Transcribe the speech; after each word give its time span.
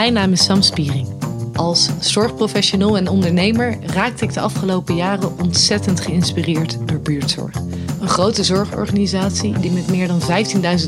Mijn 0.00 0.12
naam 0.12 0.32
is 0.32 0.44
Sam 0.44 0.62
Spiering. 0.62 1.08
Als 1.54 1.88
zorgprofessional 1.98 2.96
en 2.96 3.08
ondernemer 3.08 3.78
raakte 3.86 4.24
ik 4.24 4.32
de 4.32 4.40
afgelopen 4.40 4.94
jaren 4.94 5.38
ontzettend 5.38 6.00
geïnspireerd 6.00 6.78
door 6.86 7.00
buurtzorg. 7.00 7.54
Een 8.00 8.08
grote 8.08 8.44
zorgorganisatie 8.44 9.58
die 9.58 9.70
met 9.70 9.90
meer 9.90 10.08
dan 10.08 10.20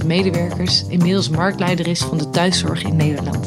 15.000 0.00 0.06
medewerkers 0.06 0.84
inmiddels 0.88 1.28
marktleider 1.28 1.86
is 1.86 2.00
van 2.00 2.18
de 2.18 2.30
thuiszorg 2.30 2.82
in 2.82 2.96
Nederland. 2.96 3.46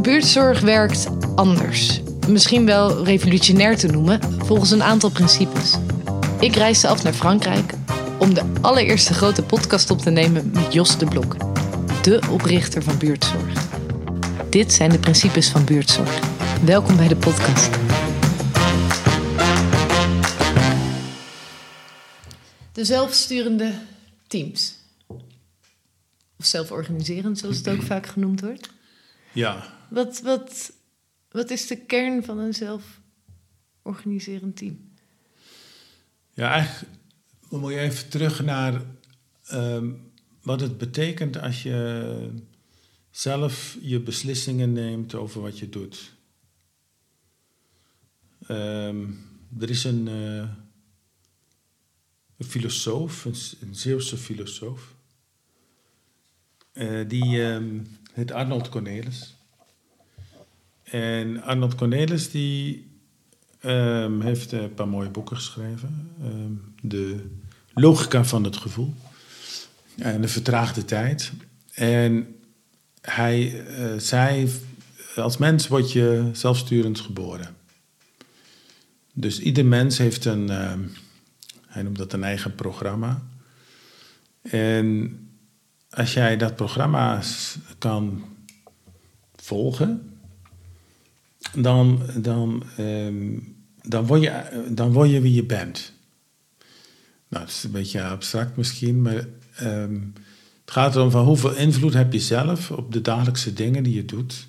Buurtzorg 0.00 0.60
werkt 0.60 1.06
anders. 1.34 2.00
Misschien 2.28 2.66
wel 2.66 3.04
revolutionair 3.04 3.76
te 3.76 3.86
noemen, 3.86 4.20
volgens 4.38 4.70
een 4.70 4.82
aantal 4.82 5.10
principes. 5.10 5.74
Ik 6.40 6.54
reisde 6.54 6.88
af 6.88 7.02
naar 7.02 7.12
Frankrijk 7.12 7.74
om 8.18 8.34
de 8.34 8.42
allereerste 8.60 9.14
grote 9.14 9.42
podcast 9.42 9.90
op 9.90 9.98
te 9.98 10.10
nemen 10.10 10.50
met 10.54 10.72
Jos 10.72 10.98
de 10.98 11.06
Blok, 11.06 11.36
de 12.02 12.22
oprichter 12.30 12.82
van 12.82 12.98
buurtzorg. 12.98 13.63
Dit 14.54 14.72
zijn 14.72 14.90
de 14.90 14.98
principes 14.98 15.48
van 15.48 15.64
buurtzorg. 15.64 16.20
Welkom 16.64 16.96
bij 16.96 17.08
de 17.08 17.16
podcast. 17.16 17.72
De 22.72 22.84
zelfsturende 22.84 23.72
teams. 24.26 24.78
Of 26.36 26.44
zelforganiserend, 26.44 27.38
zoals 27.38 27.56
het 27.56 27.68
ook 27.68 27.82
vaak 27.92 28.06
genoemd 28.06 28.40
wordt. 28.40 28.70
Ja, 29.32 29.78
Wat, 29.90 30.20
wat, 30.20 30.72
wat 31.30 31.50
is 31.50 31.66
de 31.66 31.76
kern 31.76 32.24
van 32.24 32.38
een 32.38 32.54
zelforganiserend 32.54 34.56
team? 34.56 34.92
ja 36.32 36.50
eigenlijk 36.50 36.92
moet 37.48 37.72
je 37.72 37.78
even 37.78 38.08
terug 38.08 38.44
naar 38.44 38.82
ehm, 39.46 39.90
wat 40.42 40.60
het 40.60 40.78
betekent 40.78 41.40
als 41.40 41.62
je 41.62 42.30
zelf 43.16 43.76
je 43.80 44.00
beslissingen 44.00 44.72
neemt 44.72 45.14
over 45.14 45.40
wat 45.40 45.58
je 45.58 45.68
doet. 45.68 46.14
Ehm, 48.46 49.10
er 49.58 49.70
is 49.70 49.84
een, 49.84 50.08
eh, 50.08 50.48
een 52.36 52.46
filosoof, 52.46 53.24
een, 53.24 53.34
een 53.60 53.74
Zeeuwse 53.74 54.16
filosoof, 54.16 54.94
eh, 56.72 57.08
die 57.08 57.42
ehm, 57.42 57.80
heet 58.12 58.32
Arnold 58.32 58.68
Cornelis. 58.68 59.36
En 60.82 61.42
Arnold 61.42 61.74
Cornelis 61.74 62.30
die 62.30 62.92
Ehm, 63.64 64.20
heeft 64.20 64.52
een 64.52 64.74
paar 64.74 64.88
mooie 64.88 65.08
boeken 65.08 65.36
geschreven. 65.36 66.10
De 66.82 67.30
logica 67.74 68.24
van 68.24 68.44
het 68.44 68.56
gevoel. 68.56 68.94
En 69.96 70.20
de 70.20 70.28
vertraagde 70.28 70.84
tijd. 70.84 71.32
En 71.74 72.33
hij 73.04 73.64
eh, 73.66 73.98
zei, 73.98 74.50
als 75.16 75.36
mens 75.36 75.68
word 75.68 75.92
je 75.92 76.30
zelfsturend 76.32 77.00
geboren. 77.00 77.56
Dus 79.12 79.40
ieder 79.40 79.66
mens 79.66 79.98
heeft 79.98 80.24
een, 80.24 80.50
ehm, 80.50 80.80
hij 81.66 81.82
noemt 81.82 81.98
dat 81.98 82.12
een 82.12 82.24
eigen 82.24 82.54
programma. 82.54 83.22
En 84.42 85.18
als 85.90 86.12
jij 86.12 86.36
dat 86.36 86.56
programma 86.56 87.20
kan 87.78 88.24
volgen, 89.36 90.18
dan, 91.54 92.02
dan, 92.16 92.62
ehm, 92.76 93.38
dan, 93.82 94.06
word 94.06 94.22
je, 94.22 94.64
dan 94.70 94.92
word 94.92 95.10
je 95.10 95.20
wie 95.20 95.34
je 95.34 95.44
bent. 95.44 95.92
Nou, 97.28 97.44
dat 97.44 97.54
is 97.54 97.64
een 97.64 97.70
beetje 97.70 98.02
abstract 98.02 98.56
misschien, 98.56 99.02
maar 99.02 99.26
ehm, 99.54 100.00
het 100.64 100.72
gaat 100.72 100.94
erom 100.94 101.10
van 101.10 101.24
hoeveel 101.24 101.54
invloed 101.54 101.94
heb 101.94 102.12
je 102.12 102.20
zelf 102.20 102.70
op 102.70 102.92
de 102.92 103.00
dagelijkse 103.00 103.52
dingen 103.52 103.82
die 103.82 103.94
je 103.94 104.04
doet. 104.04 104.48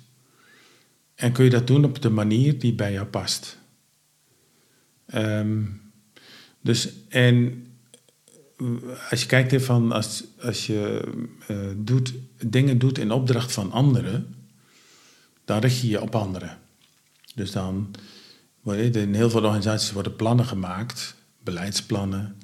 En 1.14 1.32
kun 1.32 1.44
je 1.44 1.50
dat 1.50 1.66
doen 1.66 1.84
op 1.84 2.02
de 2.02 2.10
manier 2.10 2.58
die 2.58 2.74
bij 2.74 2.92
jou 2.92 3.06
past. 3.06 3.58
Ehm, 5.06 5.62
dus, 6.60 6.92
en 7.08 7.66
eh, 8.56 8.66
als 9.10 9.20
je 9.20 9.26
kijkt 9.26 9.64
van 9.64 9.92
als, 9.92 10.24
als 10.40 10.66
je 10.66 11.12
eh, 11.46 11.56
doet, 11.76 12.14
dingen 12.46 12.78
doet 12.78 12.98
in 12.98 13.10
opdracht 13.10 13.52
van 13.52 13.72
anderen, 13.72 14.34
dan 15.44 15.58
richt 15.58 15.80
je 15.80 15.88
je 15.88 16.02
op 16.02 16.14
anderen. 16.14 16.58
Dus 17.34 17.50
dan 17.50 17.94
in 18.74 19.14
heel 19.14 19.30
veel 19.30 19.44
organisaties 19.44 19.92
worden 19.92 20.16
plannen 20.16 20.46
gemaakt, 20.46 21.14
beleidsplannen, 21.42 22.36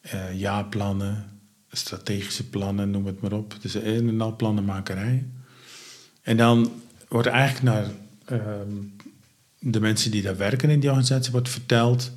eh, 0.00 0.38
jaarplannen, 0.38 1.31
strategische 1.72 2.48
plannen, 2.48 2.90
noem 2.90 3.06
het 3.06 3.20
maar 3.20 3.32
op. 3.32 3.56
Dus 3.60 3.74
een 3.74 4.08
en 4.08 4.20
al 4.20 4.36
plannenmakerij. 4.36 5.26
En 6.22 6.36
dan 6.36 6.72
wordt 7.08 7.28
eigenlijk 7.28 7.62
naar 7.62 7.90
ehm, 8.24 8.68
de 9.58 9.80
mensen 9.80 10.10
die 10.10 10.22
daar 10.22 10.36
werken 10.36 10.70
in 10.70 10.80
die 10.80 10.88
organisatie 10.88 11.32
wordt 11.32 11.48
verteld 11.48 12.12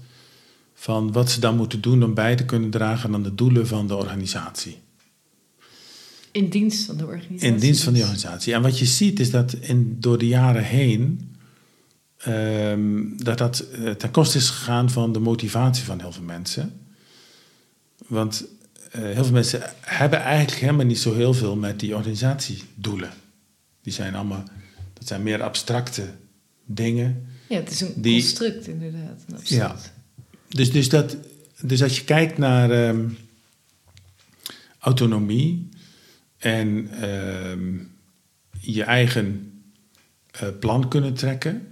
van 0.74 1.12
wat 1.12 1.32
ze 1.32 1.40
dan 1.40 1.56
moeten 1.56 1.82
doen 1.82 2.04
om 2.04 2.14
bij 2.14 2.36
te 2.36 2.46
kunnen 2.46 2.70
dragen 2.70 3.14
aan 3.14 3.24
de 3.24 3.36
doelen 3.36 3.68
van 3.68 3.88
de 3.88 3.96
organisatie. 3.96 4.78
In 6.32 6.50
dienst 6.50 6.86
van 6.86 6.98
de 6.98 7.06
organisatie. 7.06 7.48
In 7.48 7.60
dienst 7.60 7.84
van 7.84 7.94
die 7.94 8.02
dus. 8.02 8.12
organisatie. 8.12 8.54
En 8.54 8.62
wat 8.62 8.80
je 8.80 8.86
ziet 8.86 9.20
is 9.20 9.32
dat 9.32 9.54
in, 9.54 9.96
door 10.00 10.18
de 10.18 10.28
jaren 10.28 10.64
heen... 10.64 11.36
ehm, 12.18 13.02
dat 13.18 13.38
dat 13.38 13.60
eh, 13.60 13.92
ten 13.92 14.12
koste 14.12 14.38
is 14.38 14.50
gegaan 14.50 14.90
van 14.90 15.14
de 15.14 15.20
motivatie 15.20 15.84
van 15.84 16.00
heel 16.00 16.12
veel 16.12 16.24
mensen. 16.24 16.80
Want 18.08 18.46
heel 19.02 19.24
veel 19.24 19.34
mensen 19.34 19.62
hebben 19.82 20.20
eigenlijk 20.20 20.60
helemaal 20.62 20.86
niet 20.86 21.00
zo 21.00 21.14
heel 21.14 21.34
veel 21.34 21.56
met 21.56 21.80
die 21.80 21.96
organisatiedoelen. 21.96 23.10
Die 23.82 23.94
zijn 23.94 24.16
allemaal... 24.16 24.44
Dat 24.94 25.08
zijn 25.08 25.24
meer 25.24 25.44
abstracte 25.44 26.10
dingen. 26.66 27.28
Ja, 27.50 27.56
het 27.56 27.72
is 27.72 27.82
een 27.82 27.94
Die- 27.96 28.22
construct 28.22 28.68
inderdaad. 28.68 29.22
een. 29.30 29.40
Ja. 29.44 29.76
Dus, 30.50 30.72
dus, 30.72 30.90
dat, 30.90 31.18
dus 31.62 31.84
als 31.84 31.98
je 31.98 32.04
kijkt 32.04 32.38
naar 32.38 32.72
ehm, 32.72 33.08
autonomie 34.80 35.70
en 36.38 36.88
ehm, 37.02 37.74
je 38.60 38.84
eigen 38.84 39.52
eh, 40.32 40.48
plan 40.60 40.88
kunnen 40.90 41.14
trekken, 41.14 41.68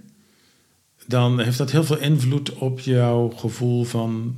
dan 1.06 1.40
heeft 1.40 1.58
dat 1.58 1.70
heel 1.70 1.84
veel 1.84 1.98
invloed 1.98 2.52
op 2.52 2.80
jouw 2.80 3.28
gevoel 3.30 3.84
van 3.84 4.36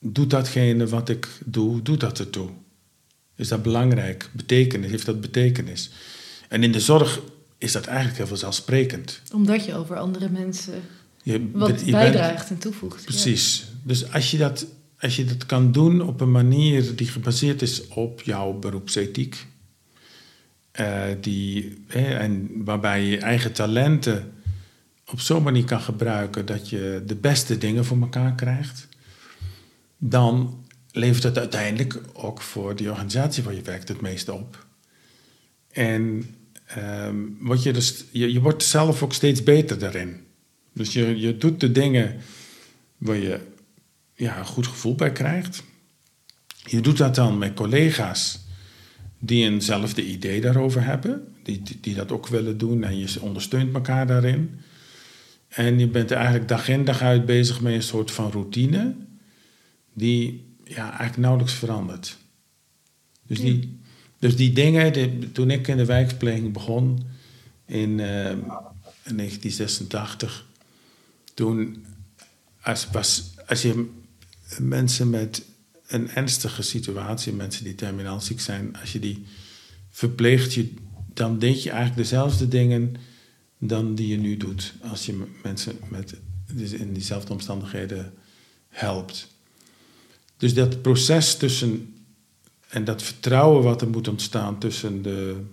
doet 0.00 0.30
datgene 0.30 0.86
wat 0.86 1.08
ik 1.08 1.28
doe, 1.44 1.82
doet 1.82 2.00
dat 2.00 2.18
ertoe? 2.18 2.48
Is 3.36 3.48
dat 3.48 3.62
belangrijk? 3.62 4.30
Betekenis? 4.32 4.90
Heeft 4.90 5.06
dat 5.06 5.20
betekenis? 5.20 5.90
En 6.48 6.62
in 6.62 6.72
de 6.72 6.80
zorg 6.80 7.20
is 7.58 7.72
dat 7.72 7.86
eigenlijk 7.86 8.16
heel 8.18 8.26
vanzelfsprekend. 8.26 9.20
Omdat 9.32 9.64
je 9.64 9.74
over 9.74 9.96
andere 9.96 10.28
mensen 10.28 10.82
Je, 11.22 11.50
wat 11.52 11.68
je 11.68 11.74
bent- 11.76 11.90
bijdraagt 11.90 12.50
en 12.50 12.58
toevoegt. 12.58 12.98
ja. 12.98 13.04
Precies. 13.04 13.66
Dus 13.82 14.12
als 14.12 14.30
je, 14.30 14.36
dat, 14.38 14.66
als 15.00 15.16
je 15.16 15.24
dat 15.24 15.46
kan 15.46 15.72
doen 15.72 16.00
op 16.00 16.20
een 16.20 16.30
manier 16.30 16.96
die 16.96 17.06
gebaseerd 17.06 17.62
is 17.62 17.88
op 17.88 18.22
jouw 18.22 18.52
beroepsethiek, 18.52 19.46
eh, 20.70 21.02
die, 21.20 21.84
hè, 21.86 22.14
en 22.16 22.50
waarbij 22.64 23.04
je 23.04 23.18
eigen 23.18 23.52
talenten 23.52 24.32
op 25.10 25.20
zo'n 25.20 25.42
manier 25.42 25.64
kan 25.64 25.80
gebruiken 25.80 26.46
dat 26.46 26.68
je 26.68 27.02
de 27.06 27.14
beste 27.16 27.58
dingen 27.58 27.84
voor 27.84 28.00
elkaar 28.00 28.34
krijgt, 28.34 28.88
dan 29.98 30.64
levert 30.90 31.22
het 31.22 31.38
uiteindelijk 31.38 32.00
ook 32.12 32.40
voor 32.40 32.76
die 32.76 32.90
organisatie 32.90 33.42
waar 33.42 33.54
je 33.54 33.62
werkt 33.62 33.88
het 33.88 34.00
meeste 34.00 34.32
op. 34.32 34.66
En 35.70 36.34
ehm, 36.66 37.16
word 37.40 37.62
je, 37.62 37.72
dus, 37.72 38.04
je, 38.10 38.32
je 38.32 38.40
wordt 38.40 38.62
zelf 38.62 39.02
ook 39.02 39.12
steeds 39.12 39.42
beter 39.42 39.78
daarin. 39.78 40.24
Dus 40.72 40.92
je, 40.92 41.20
je 41.20 41.36
doet 41.36 41.60
de 41.60 41.72
dingen 41.72 42.16
waar 42.96 43.16
je 43.16 43.40
ja, 44.14 44.38
een 44.38 44.46
goed 44.46 44.66
gevoel 44.66 44.94
bij 44.94 45.12
krijgt. 45.12 45.62
Je 46.64 46.80
doet 46.80 46.96
dat 46.96 47.14
dan 47.14 47.38
met 47.38 47.54
collega's 47.54 48.44
die 49.18 49.44
eenzelfde 49.44 50.06
idee 50.06 50.40
daarover 50.40 50.84
hebben, 50.84 51.34
die, 51.42 51.62
die, 51.80 51.94
dat 51.94 52.12
ook 52.12 52.26
willen 52.26 52.58
doen 52.58 52.84
en 52.84 52.98
je 52.98 53.20
ondersteunt 53.20 53.74
elkaar 53.74 54.06
daarin. 54.06 54.60
En 55.48 55.78
je 55.78 55.88
bent 55.88 56.10
eigenlijk 56.10 56.48
dag 56.48 56.68
in 56.68 56.84
dag 56.84 57.00
uit 57.02 57.26
bezig 57.26 57.60
met 57.60 57.72
een 57.72 57.82
soort 57.82 58.10
van 58.10 58.30
routine 58.30 58.94
die 59.96 60.44
ja, 60.64 60.88
eigenlijk 60.88 61.16
nauwelijks 61.16 61.52
verandert. 61.54 62.16
Dus, 63.26 63.40
die, 63.40 63.78
dus 64.18 64.36
die 64.36 64.52
dingen, 64.52 64.92
die- 64.92 65.32
toen 65.32 65.50
ik 65.50 65.68
in 65.68 65.76
de 65.76 65.84
wijkverpleging 65.84 66.52
begon 66.52 67.02
in, 67.66 68.00
eh, 68.00 68.30
in 69.04 69.16
1986, 69.16 70.46
toen 71.34 71.84
als, 72.60 72.86
was, 72.92 73.34
als 73.46 73.62
je 73.62 73.90
mensen 74.58 75.10
met 75.10 75.42
een 75.86 76.10
ernstige 76.10 76.62
situatie, 76.62 77.32
mensen 77.32 77.64
die 77.64 77.74
terminaal 77.74 78.20
ziek 78.20 78.40
zijn, 78.40 78.76
als 78.80 78.92
je 78.92 78.98
die 78.98 79.24
verpleegt, 79.90 80.54
je, 80.54 80.74
dan 81.14 81.38
deed 81.38 81.62
je 81.62 81.70
eigenlijk 81.70 81.98
dezelfde 82.08 82.48
dingen 82.48 82.94
dan 83.58 83.94
die 83.94 84.08
je 84.08 84.16
nu 84.18 84.36
doet. 84.36 84.74
Als 84.82 85.06
je 85.06 85.24
mensen 85.42 85.78
met, 85.88 86.14
dus 86.52 86.72
in 86.72 86.92
diezelfde 86.92 87.32
omstandigheden 87.32 88.12
helpt. 88.68 89.34
Dus 90.36 90.54
dat 90.54 90.82
proces 90.82 91.36
tussen, 91.36 91.94
en 92.68 92.84
dat 92.84 93.02
vertrouwen 93.02 93.62
wat 93.62 93.80
er 93.80 93.88
moet 93.88 94.08
ontstaan 94.08 94.58
tussen 94.58 95.02
de 95.02 95.44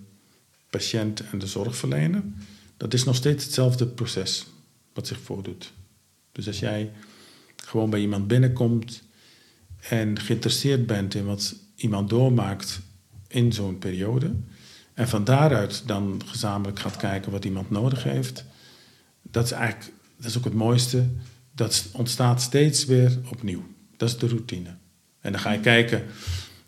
patiënt 0.70 1.20
en 1.30 1.38
de 1.38 1.46
zorgverlener, 1.46 2.22
dat 2.76 2.94
is 2.94 3.04
nog 3.04 3.16
steeds 3.16 3.44
hetzelfde 3.44 3.86
proces 3.86 4.46
wat 4.92 5.06
zich 5.06 5.20
voordoet. 5.20 5.72
Dus 6.32 6.46
als 6.46 6.58
jij 6.58 6.92
gewoon 7.56 7.90
bij 7.90 8.00
iemand 8.00 8.26
binnenkomt 8.26 9.02
en 9.78 10.20
geïnteresseerd 10.20 10.86
bent 10.86 11.14
in 11.14 11.24
wat 11.24 11.54
iemand 11.74 12.10
doormaakt 12.10 12.80
in 13.28 13.52
zo'n 13.52 13.78
periode, 13.78 14.34
en 14.94 15.08
van 15.08 15.24
daaruit 15.24 15.82
dan 15.86 16.22
gezamenlijk 16.24 16.78
gaat 16.78 16.96
kijken 16.96 17.32
wat 17.32 17.44
iemand 17.44 17.70
nodig 17.70 18.02
heeft, 18.02 18.44
dat 19.22 19.44
is 19.44 19.50
eigenlijk 19.50 19.92
dat 20.16 20.26
is 20.26 20.38
ook 20.38 20.44
het 20.44 20.54
mooiste. 20.54 21.06
Dat 21.52 21.88
ontstaat 21.92 22.42
steeds 22.42 22.84
weer 22.84 23.18
opnieuw. 23.30 23.62
Dat 23.96 24.08
is 24.08 24.18
de 24.18 24.28
routine. 24.28 24.76
En 25.20 25.32
dan 25.32 25.40
ga 25.40 25.52
je 25.52 25.60
kijken, 25.60 26.02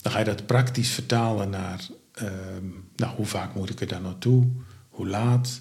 dan 0.03 0.13
ga 0.13 0.19
je 0.19 0.25
dat 0.25 0.47
praktisch 0.47 0.91
vertalen 0.91 1.51
naar 1.51 1.87
ehm, 2.13 2.67
nou, 2.97 3.17
hoe 3.17 3.27
vaak 3.27 3.55
moet 3.55 3.71
ik 3.71 3.81
er 3.81 3.87
dan 3.87 4.03
naartoe, 4.03 4.47
hoe 4.89 5.09
laat. 5.09 5.61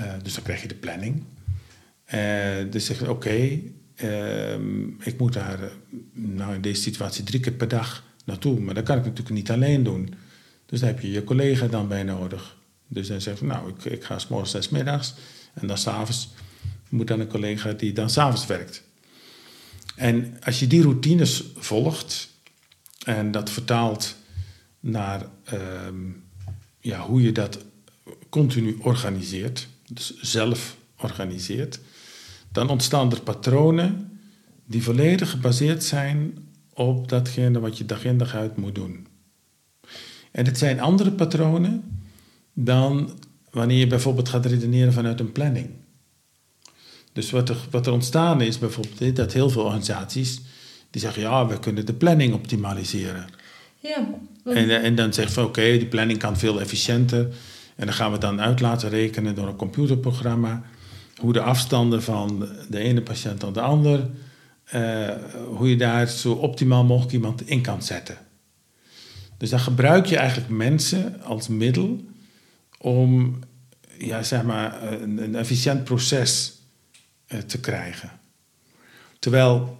Uh, 0.00 0.12
dus 0.22 0.34
dan 0.34 0.42
krijg 0.42 0.62
je 0.62 0.68
de 0.68 0.74
planning. 0.74 1.22
Uh, 2.14 2.70
dus 2.70 2.84
zeg 2.84 2.98
je, 2.98 3.10
oké, 3.10 3.60
ehm, 3.94 4.88
ik 4.88 5.18
moet 5.18 5.32
daar 5.32 5.62
eh, 5.62 5.68
nou 6.12 6.54
in 6.54 6.60
deze 6.60 6.82
situatie 6.82 7.24
drie 7.24 7.40
keer 7.40 7.52
per 7.52 7.68
dag 7.68 8.04
naartoe. 8.24 8.60
Maar 8.60 8.74
dat 8.74 8.84
kan 8.84 8.98
ik 8.98 9.04
natuurlijk 9.04 9.34
niet 9.34 9.50
alleen 9.50 9.82
doen. 9.82 10.14
Dus 10.66 10.80
dan 10.80 10.88
heb 10.88 11.00
je 11.00 11.10
je 11.10 11.24
collega 11.24 11.66
dan 11.66 11.88
bij 11.88 12.02
nodig. 12.02 12.56
Dus 12.88 13.08
dan 13.08 13.20
zeg 13.20 13.38
je, 13.38 13.44
nou, 13.44 13.68
ik, 13.68 13.84
ik 13.84 14.04
ga 14.04 14.18
s 14.18 14.28
morgens 14.28 14.54
en 14.54 14.62
s 14.62 14.68
middags. 14.68 15.14
En 15.54 15.66
dan 15.66 15.78
s'avonds 15.78 16.32
moet 16.88 17.06
dan 17.06 17.20
een 17.20 17.28
collega 17.28 17.72
die 17.72 17.92
dan 17.92 18.10
s'avonds 18.10 18.46
werkt. 18.46 18.82
En 19.96 20.36
als 20.44 20.60
je 20.60 20.66
die 20.66 20.82
routines 20.82 21.44
volgt 21.56 22.28
en 23.04 23.30
dat 23.30 23.50
vertaalt 23.50 24.16
naar 24.80 25.26
ehm, 25.44 26.10
ja, 26.80 27.00
hoe 27.00 27.22
je 27.22 27.32
dat 27.32 27.64
continu 28.28 28.76
organiseert, 28.80 29.68
dus 29.88 30.20
zelf 30.20 30.76
organiseert, 30.98 31.80
dan 32.52 32.68
ontstaan 32.68 33.12
er 33.12 33.20
patronen 33.20 34.18
die 34.66 34.82
volledig 34.82 35.30
gebaseerd 35.30 35.84
zijn 35.84 36.38
op 36.72 37.08
datgene 37.08 37.60
wat 37.60 37.78
je 37.78 37.86
dag 37.86 38.04
in 38.04 38.18
dag 38.18 38.34
uit 38.34 38.56
moet 38.56 38.74
doen. 38.74 39.06
En 40.30 40.46
het 40.46 40.58
zijn 40.58 40.80
andere 40.80 41.12
patronen 41.12 42.02
dan 42.52 43.18
wanneer 43.50 43.78
je 43.78 43.86
bijvoorbeeld 43.86 44.28
gaat 44.28 44.46
redeneren 44.46 44.92
vanuit 44.92 45.20
een 45.20 45.32
planning. 45.32 45.70
Dus 47.14 47.30
wat 47.30 47.48
er, 47.48 47.56
wat 47.70 47.86
er 47.86 47.92
ontstaan 47.92 48.40
is 48.40 48.58
bijvoorbeeld, 48.58 49.16
dat 49.16 49.32
heel 49.32 49.50
veel 49.50 49.62
organisaties 49.62 50.40
die 50.90 51.00
zeggen, 51.00 51.22
ja, 51.22 51.46
we 51.46 51.58
kunnen 51.58 51.86
de 51.86 51.92
planning 51.92 52.34
optimaliseren. 52.34 53.26
Ja. 53.78 54.08
En, 54.44 54.82
en 54.82 54.94
dan 54.94 55.12
zeggen 55.12 55.34
van, 55.34 55.44
oké, 55.44 55.62
die 55.62 55.86
planning 55.86 56.18
kan 56.18 56.38
veel 56.38 56.60
efficiënter. 56.60 57.28
En 57.76 57.86
dan 57.86 57.94
gaan 57.94 58.12
we 58.12 58.18
dan 58.18 58.40
uit 58.40 58.60
laten 58.60 58.88
rekenen 58.88 59.34
door 59.34 59.48
een 59.48 59.56
computerprogramma 59.56 60.62
hoe 61.16 61.32
de 61.32 61.40
afstanden 61.40 62.02
van 62.02 62.48
de 62.68 62.78
ene 62.78 63.02
patiënt 63.02 63.40
tot 63.40 63.54
de 63.54 63.60
ander, 63.60 64.10
uh, 64.74 65.10
hoe 65.56 65.68
je 65.68 65.76
daar 65.76 66.08
zo 66.08 66.32
optimaal 66.32 66.84
mogelijk 66.84 67.12
iemand 67.12 67.46
in 67.48 67.62
kan 67.62 67.82
zetten. 67.82 68.16
Dus 69.38 69.50
dan 69.50 69.60
gebruik 69.60 70.06
je 70.06 70.16
eigenlijk 70.16 70.50
mensen 70.50 71.22
als 71.22 71.48
middel 71.48 72.04
om 72.78 73.38
ja, 73.98 74.22
zeg 74.22 74.42
maar, 74.42 74.92
een, 74.92 75.22
een 75.22 75.34
efficiënt 75.34 75.84
proces 75.84 76.52
eh, 76.52 76.63
te 77.46 77.60
krijgen. 77.60 78.10
Terwijl 79.18 79.76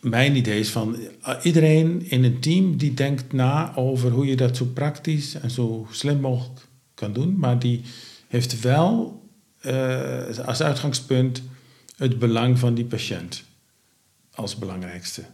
mijn 0.00 0.36
idee 0.36 0.58
is 0.58 0.70
van 0.70 0.96
eh, 1.22 1.34
iedereen 1.42 2.10
in 2.10 2.24
een 2.24 2.40
team 2.40 2.76
die 2.76 2.94
denkt 2.94 3.32
na 3.32 3.76
over 3.76 4.10
hoe 4.10 4.26
je 4.26 4.36
dat 4.36 4.56
zo 4.56 4.64
praktisch 4.64 5.34
en 5.34 5.50
zo 5.50 5.86
slim 5.90 6.20
mogelijk 6.20 6.60
kan 6.94 7.12
doen, 7.12 7.38
maar 7.38 7.58
die 7.58 7.82
heeft 8.28 8.60
wel 8.60 9.22
uh, 9.66 10.38
als 10.38 10.62
uitgangspunt 10.62 11.42
het 11.96 12.18
belang 12.18 12.58
van 12.58 12.74
die 12.74 12.84
patiënt 12.84 13.44
als 14.34 14.56
belangrijkste. 14.56 15.24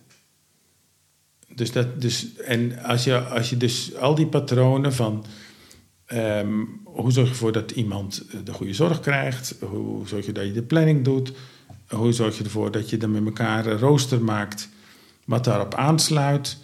Dus 1.54 1.72
dat, 1.72 2.00
dus, 2.00 2.36
en 2.36 2.82
als 2.82 3.04
je, 3.04 3.18
als 3.18 3.50
je 3.50 3.56
dus 3.56 3.94
al 3.94 4.14
die 4.14 4.26
patronen 4.26 4.94
van 4.94 5.24
Um, 6.14 6.80
hoe 6.84 7.12
zorg 7.12 7.26
je 7.26 7.32
ervoor 7.32 7.52
dat 7.52 7.70
iemand 7.70 8.24
de 8.44 8.52
goede 8.52 8.74
zorg 8.74 9.00
krijgt? 9.00 9.54
Hoe 9.60 10.08
zorg 10.08 10.26
je 10.26 10.32
dat 10.32 10.44
je 10.44 10.52
de 10.52 10.62
planning 10.62 11.04
doet? 11.04 11.32
Hoe 11.88 12.12
zorg 12.12 12.38
je 12.38 12.44
ervoor 12.44 12.70
dat 12.70 12.90
je 12.90 12.96
dan 12.96 13.10
met 13.10 13.24
elkaar 13.24 13.66
een 13.66 13.78
rooster 13.78 14.22
maakt 14.22 14.68
wat 15.24 15.44
daarop 15.44 15.74
aansluit? 15.74 16.56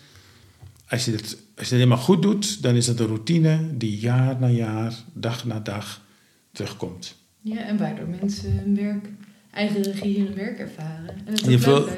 Als 0.88 1.04
je, 1.04 1.10
het, 1.10 1.22
als 1.56 1.68
je 1.68 1.74
het 1.74 1.84
helemaal 1.84 1.98
goed 1.98 2.22
doet, 2.22 2.62
dan 2.62 2.74
is 2.74 2.86
het 2.86 3.00
een 3.00 3.06
routine 3.06 3.76
die 3.76 3.98
jaar 3.98 4.36
na 4.40 4.48
jaar, 4.48 4.94
dag 5.12 5.44
na 5.44 5.60
dag 5.60 6.00
terugkomt. 6.52 7.16
Ja, 7.40 7.58
en 7.64 7.78
waardoor 7.78 8.08
mensen 8.20 8.52
hun 8.52 8.76
werk, 8.76 9.08
eigen 9.50 9.82
regie 9.82 10.18
hun 10.18 10.34
werk 10.34 10.58
ervaren. 10.58 11.16
En 11.24 11.32
het 11.32 11.44
je, 11.44 11.58
voelt, 11.58 11.90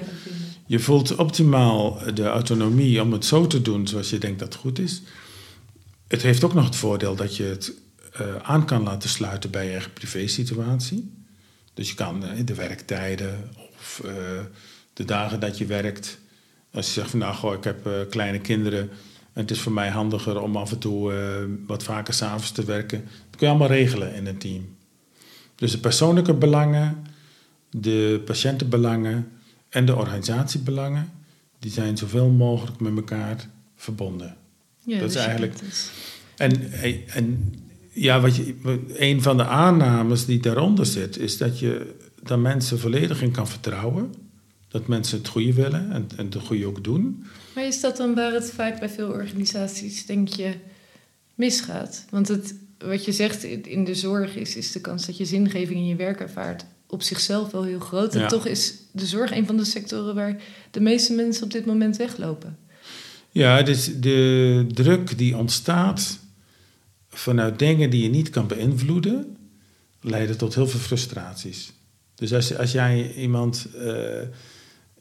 je 0.66 0.78
voelt 0.78 1.16
optimaal 1.16 1.98
de 2.14 2.24
autonomie 2.24 3.02
om 3.02 3.12
het 3.12 3.24
zo 3.24 3.46
te 3.46 3.62
doen 3.62 3.86
zoals 3.86 4.10
je 4.10 4.18
denkt 4.18 4.38
dat 4.38 4.52
het 4.52 4.62
goed 4.62 4.78
is. 4.78 5.02
Het 6.08 6.22
heeft 6.22 6.44
ook 6.44 6.54
nog 6.54 6.64
het 6.64 6.76
voordeel 6.76 7.16
dat 7.16 7.36
je 7.36 7.42
het 7.42 7.72
uh, 8.20 8.36
aan 8.36 8.66
kan 8.66 8.82
laten 8.82 9.08
sluiten 9.08 9.50
bij 9.50 9.64
je 9.64 9.70
eigen 9.70 9.92
privésituatie. 9.92 11.12
Dus 11.74 11.88
je 11.88 11.94
kan 11.94 12.24
uh, 12.24 12.30
de 12.44 12.54
werktijden 12.54 13.50
of 13.78 14.00
uh, 14.04 14.12
de 14.92 15.04
dagen 15.04 15.40
dat 15.40 15.58
je 15.58 15.66
werkt. 15.66 16.18
Als 16.72 16.86
je 16.86 16.92
zegt 16.92 17.10
van 17.10 17.18
nou 17.18 17.34
goh, 17.34 17.52
ik 17.52 17.64
heb 17.64 17.88
kleine 18.10 18.40
kinderen 18.40 18.80
en 19.32 19.42
het 19.42 19.50
is 19.50 19.60
voor 19.60 19.72
mij 19.72 19.88
handiger 19.88 20.40
om 20.40 20.56
af 20.56 20.72
en 20.72 20.78
toe 20.78 21.12
wat 21.66 21.82
vaker 21.82 22.14
s'avonds 22.14 22.52
te 22.52 22.64
werken. 22.64 23.04
Dat 23.04 23.38
kun 23.38 23.46
je 23.46 23.48
allemaal 23.48 23.68
regelen 23.68 24.14
in 24.14 24.26
een 24.26 24.38
team. 24.38 24.76
Dus 25.54 25.70
de 25.70 25.78
persoonlijke 25.78 26.34
belangen, 26.34 27.06
de 27.70 28.22
patiëntenbelangen 28.24 29.32
en 29.68 29.86
de 29.86 29.96
organisatiebelangen, 29.96 31.12
die 31.58 31.70
zijn 31.70 31.96
zoveel 31.96 32.28
mogelijk 32.28 32.80
met 32.80 32.96
elkaar 32.96 33.48
verbonden. 33.76 34.36
Ja, 34.86 34.98
dat 34.98 35.10
is 35.10 35.16
eigenlijk. 35.16 35.54
En, 36.36 36.72
en 37.06 37.54
ja, 37.92 38.20
wat 38.20 38.36
je, 38.36 38.54
een 38.88 39.22
van 39.22 39.36
de 39.36 39.44
aannames 39.44 40.24
die 40.24 40.40
daaronder 40.40 40.86
zit, 40.86 41.18
is 41.18 41.36
dat 41.36 41.58
je 41.58 41.94
daar 42.22 42.38
mensen 42.38 42.78
volledig 42.78 43.22
in 43.22 43.30
kan 43.30 43.48
vertrouwen. 43.48 44.14
Dat 44.68 44.86
mensen 44.86 45.18
het 45.18 45.28
goede 45.28 45.52
willen 45.52 45.92
en, 45.92 46.08
en 46.16 46.24
het 46.24 46.34
goede 46.34 46.66
ook 46.66 46.84
doen. 46.84 47.24
Maar 47.54 47.66
is 47.66 47.80
dat 47.80 47.96
dan 47.96 48.14
waar 48.14 48.32
het 48.32 48.50
vaak 48.50 48.78
bij 48.78 48.88
veel 48.88 49.08
organisaties, 49.08 50.06
denk 50.06 50.28
je, 50.28 50.52
misgaat? 51.34 52.04
Want 52.10 52.28
het, 52.28 52.54
wat 52.78 53.04
je 53.04 53.12
zegt 53.12 53.44
in 53.44 53.84
de 53.84 53.94
zorg 53.94 54.36
is, 54.36 54.56
is 54.56 54.72
de 54.72 54.80
kans 54.80 55.06
dat 55.06 55.16
je 55.16 55.24
zingeving 55.24 55.78
in 55.78 55.86
je 55.86 55.96
werk 55.96 56.20
ervaart 56.20 56.64
op 56.86 57.02
zichzelf 57.02 57.50
wel 57.50 57.62
heel 57.62 57.78
groot. 57.78 58.14
En 58.14 58.28
toch 58.28 58.46
is 58.46 58.74
de 58.92 59.06
zorg 59.06 59.32
een 59.32 59.46
van 59.46 59.56
de 59.56 59.64
sectoren 59.64 60.14
waar 60.14 60.36
de 60.70 60.80
meeste 60.80 61.12
mensen 61.12 61.44
op 61.44 61.50
dit 61.50 61.66
moment 61.66 61.96
weglopen. 61.96 62.58
Ja, 63.36 63.62
dus 63.62 63.90
de 64.00 64.66
druk 64.74 65.18
die 65.18 65.36
ontstaat 65.36 66.18
vanuit 67.08 67.58
dingen 67.58 67.90
die 67.90 68.02
je 68.02 68.08
niet 68.08 68.30
kan 68.30 68.46
beïnvloeden, 68.46 69.36
leiden 70.00 70.36
tot 70.38 70.54
heel 70.54 70.66
veel 70.66 70.80
frustraties. 70.80 71.72
Dus 72.14 72.32
als, 72.32 72.56
als 72.56 72.72
jij 72.72 73.14
iemand 73.14 73.66
uh, 73.76 73.92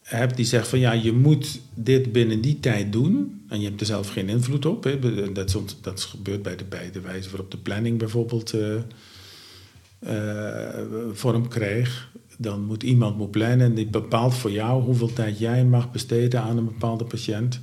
hebt 0.02 0.36
die 0.36 0.46
zegt 0.46 0.68
van 0.68 0.80
ja, 0.80 0.92
je 0.92 1.12
moet 1.12 1.60
dit 1.74 2.12
binnen 2.12 2.42
die 2.42 2.60
tijd 2.60 2.92
doen, 2.92 3.42
en 3.50 3.60
je 3.60 3.68
hebt 3.68 3.80
er 3.80 3.86
zelf 3.86 4.10
geen 4.10 4.30
invloed 4.30 4.66
op, 4.66 4.84
hè, 4.84 5.32
dat, 5.32 5.50
is, 5.50 5.76
dat 5.82 6.02
gebeurt 6.02 6.42
bij 6.42 6.56
de, 6.56 6.64
bij 6.64 6.92
wijze 7.04 7.30
waarop 7.30 7.52
de 7.52 7.58
planning 7.58 7.98
bijvoorbeeld 7.98 8.54
uh, 8.54 8.76
uh, 10.08 10.70
vorm 11.14 11.48
kreeg. 11.48 12.12
Dan 12.38 12.64
moet 12.64 12.84
iemand 12.84 13.18
moet 13.18 13.32
plannen 13.32 13.60
en 13.60 13.74
die 13.74 13.88
bepaalt 13.88 14.36
voor 14.36 14.52
jou 14.52 14.84
hoeveel 14.84 15.14
tijd 15.14 15.40
jij 15.40 15.66
mag 15.66 15.92
besteden 15.92 16.42
aan 16.42 16.58
een 16.58 16.66
bepaalde 16.66 17.04
patiënt. 17.04 17.62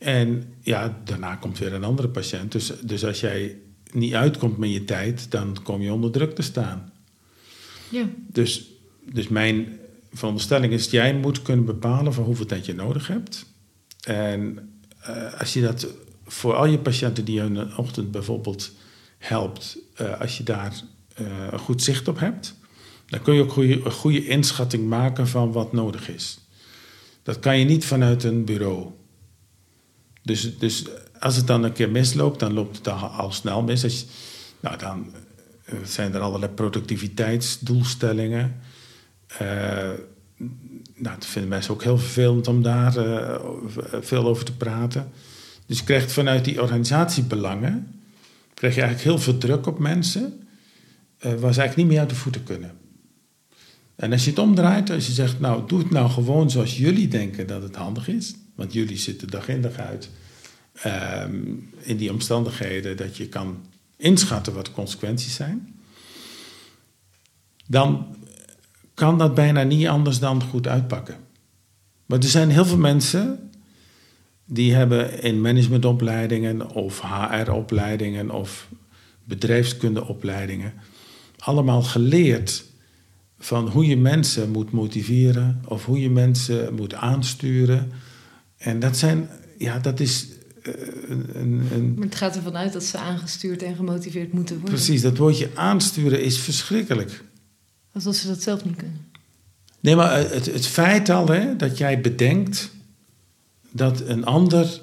En 0.00 0.54
ja, 0.60 1.00
daarna 1.04 1.36
komt 1.36 1.58
weer 1.58 1.72
een 1.72 1.84
andere 1.84 2.08
patiënt. 2.08 2.52
Dus, 2.52 2.72
dus 2.82 3.04
als 3.04 3.20
jij 3.20 3.56
niet 3.92 4.14
uitkomt 4.14 4.58
met 4.58 4.72
je 4.72 4.84
tijd, 4.84 5.30
dan 5.30 5.56
kom 5.62 5.82
je 5.82 5.92
onder 5.92 6.10
druk 6.10 6.34
te 6.34 6.42
staan. 6.42 6.92
Ja. 7.88 8.04
Dus, 8.26 8.70
dus 9.12 9.28
mijn 9.28 9.78
veronderstelling 10.12 10.72
is, 10.72 10.90
jij 10.90 11.14
moet 11.14 11.42
kunnen 11.42 11.64
bepalen 11.64 12.14
van 12.14 12.24
hoeveel 12.24 12.46
tijd 12.46 12.66
je 12.66 12.74
nodig 12.74 13.06
hebt. 13.06 13.46
En 14.00 14.70
uh, 15.08 15.40
als 15.40 15.52
je 15.52 15.60
dat 15.60 15.86
voor 16.24 16.54
al 16.54 16.66
je 16.66 16.78
patiënten 16.78 17.24
die 17.24 17.34
je 17.34 17.46
in 17.46 17.54
de 17.54 17.72
ochtend 17.76 18.10
bijvoorbeeld 18.10 18.72
helpt, 19.18 19.78
uh, 20.00 20.20
als 20.20 20.38
je 20.38 20.42
daar 20.42 20.80
uh, 21.20 21.26
een 21.50 21.58
goed 21.58 21.82
zicht 21.82 22.08
op 22.08 22.18
hebt, 22.18 22.54
dan 23.06 23.22
kun 23.22 23.34
je 23.34 23.42
ook 23.42 23.52
goede, 23.52 23.84
een 23.84 23.92
goede 23.92 24.26
inschatting 24.26 24.88
maken 24.88 25.28
van 25.28 25.52
wat 25.52 25.72
nodig 25.72 26.08
is. 26.08 26.38
Dat 27.22 27.38
kan 27.38 27.58
je 27.58 27.64
niet 27.64 27.84
vanuit 27.84 28.24
een 28.24 28.44
bureau. 28.44 28.92
Dus, 30.22 30.58
dus 30.58 30.84
als 31.18 31.36
het 31.36 31.46
dan 31.46 31.64
een 31.64 31.72
keer 31.72 31.90
misloopt, 31.90 32.40
dan 32.40 32.52
loopt 32.52 32.76
het 32.76 32.88
al, 32.88 33.32
snel 33.32 33.62
mis. 33.62 34.06
Nou, 34.60 34.78
dan 34.78 35.12
eh, 35.64 35.74
zijn 35.84 36.14
er 36.14 36.20
allerlei 36.20 36.52
productiviteitsdoelstellingen. 36.52 38.60
Uh, 39.32 39.38
nou, 40.94 41.16
dat 41.16 41.26
vinden 41.26 41.50
mensen 41.50 41.72
ook 41.72 41.82
heel 41.82 41.98
vervelend 41.98 42.48
om 42.48 42.62
daar 42.62 42.96
uh, 42.96 43.40
veel 44.00 44.26
over 44.26 44.44
te 44.44 44.56
praten. 44.56 45.10
Dus 45.66 45.78
je 45.78 45.84
krijgt 45.84 46.12
vanuit 46.12 46.44
die 46.44 46.62
organisatiebelangen 46.62 47.94
krijg 48.54 48.74
je 48.74 48.80
eigenlijk 48.80 49.10
heel 49.10 49.24
veel 49.24 49.38
druk 49.38 49.66
op 49.66 49.78
mensen, 49.78 50.48
waar 51.18 51.30
ze 51.30 51.60
eigenlijk 51.60 51.76
niet 51.76 51.86
meer 51.86 51.98
uit 51.98 52.08
de 52.08 52.14
voeten 52.14 52.42
kunnen. 52.42 52.72
En 53.96 54.12
als 54.12 54.24
je 54.24 54.30
het 54.30 54.38
omdraait, 54.38 54.90
als 54.90 55.06
je 55.06 55.12
zegt, 55.12 55.40
nou, 55.40 55.62
doe 55.66 55.78
het 55.78 55.90
nou 55.90 56.10
gewoon 56.10 56.50
zoals 56.50 56.78
jullie 56.78 57.08
denken 57.08 57.46
dat 57.46 57.62
het 57.62 57.76
handig 57.76 58.08
is, 58.08 58.34
want 58.60 58.72
jullie 58.72 58.96
zitten 58.96 59.28
dag 59.28 59.48
in 59.48 59.62
dag 59.62 59.76
uit 59.76 60.10
ehm, 60.72 61.42
in 61.78 61.96
die 61.96 62.12
omstandigheden 62.12 62.96
dat 62.96 63.16
je 63.16 63.28
kan 63.28 63.66
inschatten 63.96 64.54
wat 64.54 64.66
de 64.66 64.72
consequenties 64.72 65.34
zijn, 65.34 65.80
dan 67.66 68.16
kan 68.94 69.18
dat 69.18 69.34
bijna 69.34 69.62
niet 69.62 69.86
anders 69.86 70.18
dan 70.18 70.42
goed 70.42 70.68
uitpakken. 70.68 71.16
Maar 72.06 72.18
er 72.18 72.28
zijn 72.28 72.50
heel 72.50 72.64
veel 72.64 72.78
mensen 72.78 73.50
die 74.44 74.74
hebben 74.74 75.22
in 75.22 75.40
managementopleidingen 75.40 76.70
of 76.70 77.00
HR-opleidingen 77.00 78.30
of 78.30 78.68
bedrijfskundeopleidingen 79.24 80.72
allemaal 81.38 81.82
geleerd 81.82 82.64
van 83.38 83.68
hoe 83.68 83.86
je 83.86 83.96
mensen 83.96 84.50
moet 84.50 84.70
motiveren 84.70 85.62
of 85.66 85.84
hoe 85.84 86.00
je 86.00 86.10
mensen 86.10 86.74
moet 86.74 86.94
aansturen. 86.94 87.92
En 88.60 88.78
dat 88.78 88.96
zijn, 88.96 89.28
ja, 89.58 89.78
dat 89.78 90.00
is 90.00 90.26
uh, 90.62 90.74
een, 91.08 91.68
een, 91.72 91.94
Maar 91.94 92.04
het 92.04 92.14
gaat 92.14 92.36
ervan 92.36 92.56
uit 92.56 92.72
dat 92.72 92.84
ze 92.84 92.98
aangestuurd 92.98 93.62
en 93.62 93.76
gemotiveerd 93.76 94.32
moeten 94.32 94.54
worden. 94.54 94.74
Precies, 94.74 95.02
dat 95.02 95.16
woordje 95.16 95.50
aansturen 95.54 96.22
is 96.22 96.38
verschrikkelijk. 96.38 97.24
Alsof 97.92 98.14
ze 98.14 98.26
dat 98.26 98.42
zelf 98.42 98.64
niet 98.64 98.76
kunnen. 98.76 99.08
Nee, 99.80 99.96
maar 99.96 100.18
het, 100.18 100.46
het 100.46 100.66
feit 100.66 101.08
al 101.08 101.28
hè, 101.28 101.56
dat 101.56 101.78
jij 101.78 102.00
bedenkt 102.00 102.70
dat 103.70 104.00
een 104.00 104.24
ander, 104.24 104.80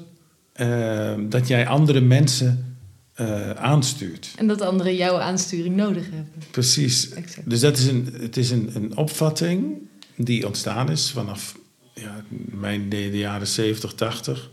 uh, 0.56 1.14
dat 1.30 1.48
jij 1.48 1.68
andere 1.68 2.02
mensen 2.02 2.78
uh, 3.22 3.52
aanstuurt. 3.52 4.34
En 4.36 4.48
dat 4.48 4.62
anderen 4.62 4.96
jouw 4.96 5.18
aansturing 5.18 5.76
nodig 5.76 6.04
hebben. 6.04 6.34
Precies. 6.52 7.10
Exact. 7.10 7.50
Dus 7.50 7.60
dat 7.60 7.78
is 7.78 7.86
een, 7.86 8.10
het 8.20 8.38
is 8.38 8.52
een, 8.52 8.72
een 8.74 8.98
opvatting 8.98 9.78
die 10.16 10.46
ontstaan 10.46 10.92
is 10.92 11.12
vanaf 11.12 11.57
ja, 11.98 12.24
mijn 12.46 12.90
de, 12.90 13.10
de 13.10 13.18
jaren 13.18 13.48
70, 13.48 13.94
80. 13.94 14.50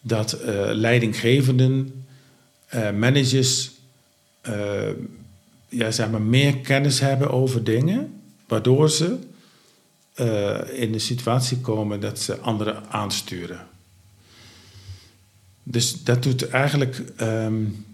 Dat 0.00 0.38
uh, 0.40 0.46
leidinggevenden, 0.72 2.04
managers, 2.94 3.70
ja, 5.68 5.90
zeg 5.90 6.10
maar 6.10 6.22
meer 6.22 6.56
kennis 6.56 7.00
hebben 7.00 7.30
over 7.30 7.64
dingen, 7.64 8.20
waardoor 8.48 8.90
ze 8.90 9.18
in 10.72 10.92
de 10.92 10.98
situatie 10.98 11.58
komen 11.58 12.00
dat 12.00 12.18
ze 12.18 12.38
anderen 12.38 12.90
aansturen. 12.90 13.66
Dus 15.70 16.02
dat 16.02 16.22
doet 16.22 16.48
eigenlijk, 16.48 17.02
um, 17.20 17.86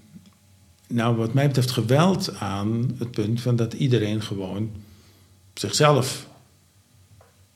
nou 0.86 1.16
wat 1.16 1.34
mij 1.34 1.46
betreft, 1.46 1.70
geweld 1.70 2.34
aan 2.34 2.94
het 2.98 3.10
punt 3.10 3.40
van 3.40 3.56
dat 3.56 3.72
iedereen 3.72 4.22
gewoon 4.22 4.70
zichzelf 5.54 6.26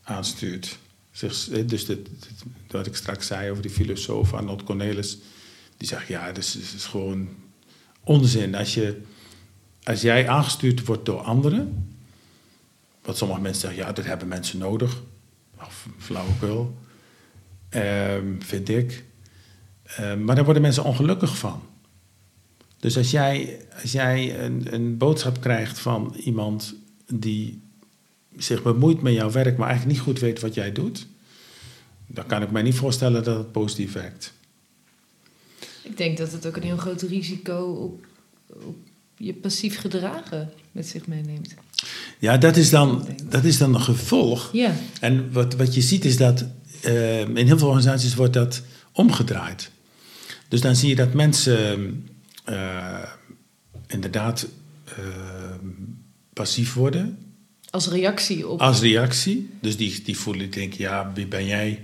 aanstuurt. 0.02 0.78
Zich, 1.18 1.48
dus 1.66 1.86
wat 2.68 2.86
ik 2.86 2.96
straks 2.96 3.26
zei 3.26 3.50
over 3.50 3.62
die 3.62 3.70
filosoof 3.70 4.34
Arnold 4.34 4.64
Cornelis, 4.64 5.18
die 5.76 5.88
zegt 5.88 6.06
ja, 6.06 6.26
dat 6.26 6.36
is, 6.36 6.52
dat 6.52 6.62
is 6.62 6.86
gewoon 6.86 7.28
onzin. 8.04 8.54
Als, 8.54 8.74
je, 8.74 9.00
als 9.82 10.00
jij 10.00 10.28
aangestuurd 10.28 10.84
wordt 10.84 11.04
door 11.04 11.20
anderen, 11.20 11.88
wat 13.02 13.16
sommige 13.16 13.40
mensen 13.40 13.60
zeggen, 13.60 13.80
ja, 13.80 13.92
dat 13.92 14.04
hebben 14.04 14.28
mensen 14.28 14.58
nodig. 14.58 15.02
Of 15.60 15.88
flauwekul, 15.98 16.78
ehm, 17.68 18.40
vind 18.40 18.68
ik. 18.68 19.04
Ehm, 19.82 20.24
maar 20.24 20.34
daar 20.34 20.44
worden 20.44 20.62
mensen 20.62 20.84
ongelukkig 20.84 21.38
van. 21.38 21.62
Dus 22.76 22.96
als 22.96 23.10
jij, 23.10 23.66
als 23.82 23.92
jij 23.92 24.44
een, 24.44 24.74
een 24.74 24.96
boodschap 24.96 25.40
krijgt 25.40 25.78
van 25.78 26.14
iemand 26.14 26.74
die 27.06 27.62
zich 28.38 28.62
bemoeit 28.62 29.02
met 29.02 29.12
jouw 29.12 29.30
werk, 29.30 29.56
maar 29.56 29.68
eigenlijk 29.68 29.98
niet 29.98 30.06
goed 30.06 30.18
weet 30.18 30.40
wat 30.40 30.54
jij 30.54 30.72
doet, 30.72 31.06
dan 32.06 32.26
kan 32.26 32.42
ik 32.42 32.50
mij 32.50 32.62
niet 32.62 32.74
voorstellen 32.74 33.24
dat 33.24 33.38
het 33.38 33.52
positief 33.52 33.92
werkt. 33.92 34.32
Ik 35.82 35.96
denk 35.96 36.18
dat 36.18 36.32
het 36.32 36.46
ook 36.46 36.56
een 36.56 36.62
heel 36.62 36.76
groot 36.76 37.02
risico 37.02 37.56
op, 37.72 38.06
op 38.46 38.76
je 39.16 39.34
passief 39.34 39.78
gedragen 39.78 40.50
met 40.72 40.86
zich 40.86 41.06
meeneemt. 41.06 41.54
Ja, 42.18 42.36
dat 42.36 42.56
is 42.56 42.70
dan, 42.70 43.08
dat 43.24 43.44
is 43.44 43.58
dan 43.58 43.74
een 43.74 43.80
gevolg. 43.80 44.52
Ja. 44.52 44.74
En 45.00 45.32
wat, 45.32 45.54
wat 45.54 45.74
je 45.74 45.80
ziet 45.80 46.04
is 46.04 46.16
dat 46.16 46.44
uh, 46.84 47.20
in 47.20 47.46
heel 47.46 47.58
veel 47.58 47.68
organisaties 47.68 48.14
wordt 48.14 48.32
dat 48.32 48.62
omgedraaid. 48.92 49.70
Dus 50.48 50.60
dan 50.60 50.76
zie 50.76 50.88
je 50.88 50.96
dat 50.96 51.12
mensen 51.12 52.08
uh, 52.48 53.02
inderdaad 53.86 54.46
uh, 54.88 55.04
passief 56.32 56.74
worden. 56.74 57.18
Als 57.78 57.88
reactie 57.88 58.48
op. 58.48 58.60
Als 58.60 58.80
reactie. 58.80 59.50
Dus 59.60 59.76
die, 59.76 60.02
die 60.04 60.18
voelen, 60.18 60.50
die 60.50 60.60
denken, 60.60 60.78
ja, 60.80 61.12
wie 61.14 61.26
ben 61.26 61.46
jij? 61.46 61.80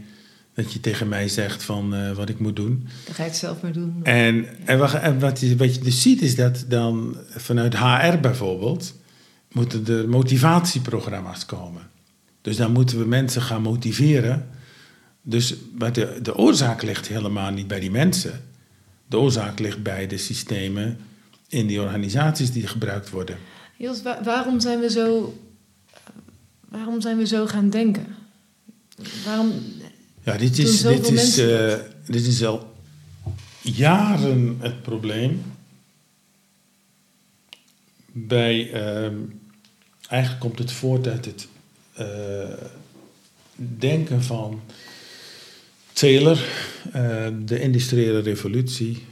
Dat 0.54 0.72
je 0.72 0.80
tegen 0.80 1.08
mij 1.08 1.28
zegt 1.28 1.62
van 1.62 2.14
wat 2.14 2.28
ik 2.28 2.38
moet 2.38 2.56
doen. 2.56 2.88
Dan 3.04 3.14
ga 3.14 3.22
je 3.22 3.28
het 3.28 3.38
zelf 3.38 3.62
maar 3.62 3.72
doen. 3.72 4.00
En, 4.02 4.46
en, 4.64 4.78
wat, 4.78 4.94
en 4.94 5.18
wat, 5.20 5.40
je, 5.40 5.56
wat 5.56 5.74
je 5.74 5.80
dus 5.80 6.02
ziet 6.02 6.22
is 6.22 6.36
dat 6.36 6.64
dan 6.68 7.16
vanuit 7.28 7.78
HR 7.78 8.18
bijvoorbeeld 8.20 8.94
moeten 9.52 9.86
er 9.86 10.08
motivatieprogramma's 10.08 11.46
komen. 11.46 11.82
Dus 12.40 12.56
dan 12.56 12.72
moeten 12.72 12.98
we 12.98 13.04
mensen 13.04 13.42
gaan 13.42 13.62
motiveren. 13.62 14.48
Dus 15.22 15.54
maar 15.78 15.92
de, 15.92 16.18
de 16.22 16.36
oorzaak 16.36 16.82
ligt 16.82 17.08
helemaal 17.08 17.50
niet 17.50 17.66
bij 17.66 17.80
die 17.80 17.90
mensen. 17.90 18.40
De 19.06 19.18
oorzaak 19.18 19.58
ligt 19.58 19.82
bij 19.82 20.06
de 20.06 20.18
systemen 20.18 20.98
in 21.48 21.66
die 21.66 21.80
organisaties 21.80 22.52
die 22.52 22.66
gebruikt 22.66 23.10
worden. 23.10 23.36
Jos, 23.76 24.02
waarom 24.24 24.60
zijn 24.60 24.80
we 24.80 24.90
zo, 24.90 25.34
waarom 26.74 27.00
zijn 27.00 27.16
we 27.16 27.26
zo 27.26 27.46
gaan 27.46 27.70
denken? 27.70 28.06
Waarom 29.24 29.52
ja, 30.22 30.36
dit 30.36 30.58
is, 30.58 30.82
dit 30.82 31.10
is, 31.10 31.38
uh, 31.38 31.74
dit 32.06 32.26
is 32.26 32.44
al 32.44 32.74
jaren 33.60 34.56
het 34.60 34.82
probleem 34.82 35.42
bij 38.12 38.72
uh, 38.72 39.12
eigenlijk 40.08 40.40
komt 40.40 40.58
het 40.58 40.72
voort 40.72 41.06
uit 41.06 41.24
het 41.24 41.48
uh, 41.98 42.06
denken 43.56 44.22
van 44.22 44.60
Taylor, 45.92 46.38
uh, 46.86 47.26
de 47.44 47.60
industriële 47.60 48.18
revolutie. 48.18 49.04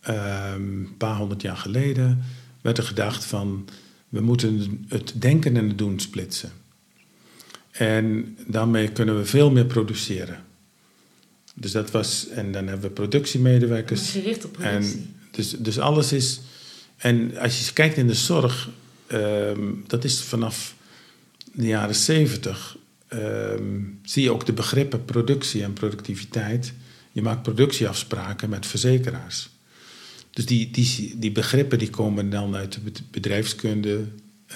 Een 0.00 0.94
paar 0.98 1.16
honderd 1.16 1.42
jaar 1.42 1.56
geleden 1.56 2.22
werd 2.60 2.78
er 2.78 2.84
gedacht 2.84 3.24
van 3.24 3.68
we 4.08 4.20
moeten 4.20 4.84
het 4.88 5.12
denken 5.16 5.56
en 5.56 5.68
het 5.68 5.78
doen 5.78 6.00
splitsen. 6.00 6.52
En 7.78 8.36
daarmee 8.46 8.88
kunnen 8.88 9.18
we 9.18 9.24
veel 9.24 9.50
meer 9.50 9.66
produceren. 9.66 10.44
Dus 11.54 11.72
dat 11.72 11.90
was, 11.90 12.28
en 12.28 12.52
dan 12.52 12.66
hebben 12.66 12.88
we 12.88 12.94
productiemedewerkers. 12.94 14.10
Gericht 14.10 14.44
op 14.44 14.52
productie. 14.52 14.96
En 14.96 15.14
dus, 15.30 15.50
dus 15.50 15.78
alles 15.78 16.12
is, 16.12 16.40
en 16.96 17.38
als 17.38 17.66
je 17.66 17.72
kijkt 17.72 17.96
in 17.96 18.06
de 18.06 18.14
zorg, 18.14 18.68
Um, 19.12 19.84
dat 19.86 20.04
is 20.04 20.22
vanaf 20.22 20.74
de 21.52 21.66
jaren 21.66 21.94
zeventig. 21.94 22.76
Um, 23.12 24.00
zie 24.04 24.22
je 24.22 24.32
ook 24.32 24.46
de 24.46 24.52
begrippen 24.52 25.04
productie 25.04 25.62
en 25.62 25.72
productiviteit. 25.72 26.72
Je 27.12 27.22
maakt 27.22 27.42
productieafspraken 27.42 28.48
met 28.48 28.66
verzekeraars. 28.66 29.48
Dus 30.30 30.46
die, 30.46 30.70
die, 30.70 31.14
die 31.18 31.32
begrippen 31.32 31.78
die 31.78 31.90
komen 31.90 32.30
dan 32.30 32.56
uit 32.56 32.72
de 32.72 33.02
bedrijfskunde, 33.10 34.04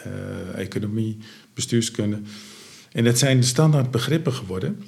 uh, 0.06 0.58
economie, 0.58 1.18
bestuurskunde. 1.54 2.20
En 2.92 3.04
dat 3.04 3.18
zijn 3.18 3.40
de 3.40 3.46
standaard 3.46 3.90
begrippen 3.90 4.32
geworden. 4.32 4.82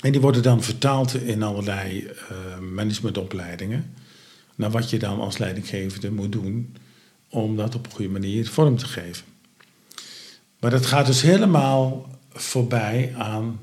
En 0.00 0.12
die 0.12 0.20
worden 0.20 0.42
dan 0.42 0.62
vertaald 0.62 1.14
in 1.14 1.42
allerlei 1.42 2.04
uh, 2.04 2.58
managementopleidingen. 2.58 3.94
Naar 4.54 4.70
wat 4.70 4.90
je 4.90 4.98
dan 4.98 5.20
als 5.20 5.38
leidinggevende 5.38 6.10
moet 6.10 6.32
doen 6.32 6.76
om 7.28 7.56
dat 7.56 7.74
op 7.74 7.86
een 7.86 7.92
goede 7.92 8.10
manier 8.12 8.48
vorm 8.48 8.76
te 8.76 8.86
geven. 8.86 9.24
Maar 10.60 10.70
dat 10.70 10.86
gaat 10.86 11.06
dus 11.06 11.22
helemaal 11.22 12.10
voorbij 12.32 13.14
aan 13.16 13.60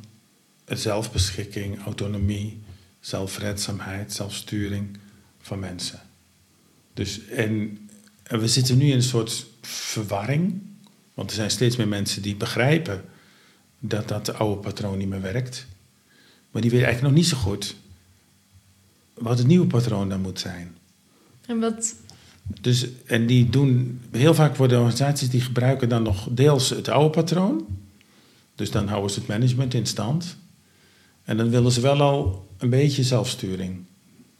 zelfbeschikking, 0.66 1.84
autonomie, 1.84 2.62
zelfredzaamheid, 3.00 4.14
zelfsturing 4.14 4.98
van 5.42 5.60
mensen. 5.60 6.00
Dus, 6.94 7.28
en, 7.28 7.78
en 8.24 8.40
we 8.40 8.48
zitten 8.48 8.78
nu 8.78 8.86
in 8.86 8.96
een 8.96 9.04
soort 9.04 9.46
verwarring, 9.62 10.62
want 11.14 11.30
er 11.30 11.36
zijn 11.36 11.52
steeds 11.52 11.76
meer 11.76 11.88
mensen 11.88 12.22
die 12.22 12.36
begrijpen 12.36 13.04
dat 13.86 14.08
dat 14.08 14.34
oude 14.34 14.62
patroon 14.62 14.98
niet 14.98 15.10
meer 15.10 15.22
werkt. 15.22 15.66
Maar 16.52 16.62
die 16.62 16.72
weten 16.72 16.86
eigenlijk 16.86 17.16
nog 17.16 17.24
niet 17.24 17.32
zo 17.32 17.38
goed 17.38 17.76
wat 19.14 19.38
het 19.38 19.48
nieuwe 19.48 19.68
patroon 19.68 20.10
dan 20.10 20.22
moet 20.22 20.40
zijn. 20.40 20.76
En 21.46 21.60
wat, 21.60 21.96
dus, 22.62 22.88
en 23.06 23.26
die 23.26 23.50
doen, 23.50 24.02
heel 24.12 24.34
vaak 24.34 24.56
worden 24.56 24.78
organisaties 24.78 25.30
die 25.30 25.42
gebruiken 25.42 25.90
dan 25.90 26.04
nog 26.04 26.28
deels 26.32 26.70
het 26.70 26.88
oude 26.88 27.10
patroon. 27.10 27.66
Dus 28.56 28.72
dan 28.72 28.88
houden 28.88 29.12
ze 29.12 29.20
het 29.20 29.28
management 29.28 29.74
in 29.74 29.86
stand. 29.86 30.38
En 31.24 31.38
dan 31.38 31.50
willen 31.50 31.72
ze 31.72 31.82
wel 31.82 32.02
al 32.02 32.48
een 32.58 32.70
beetje 32.70 33.04
zelfsturing 33.04 33.86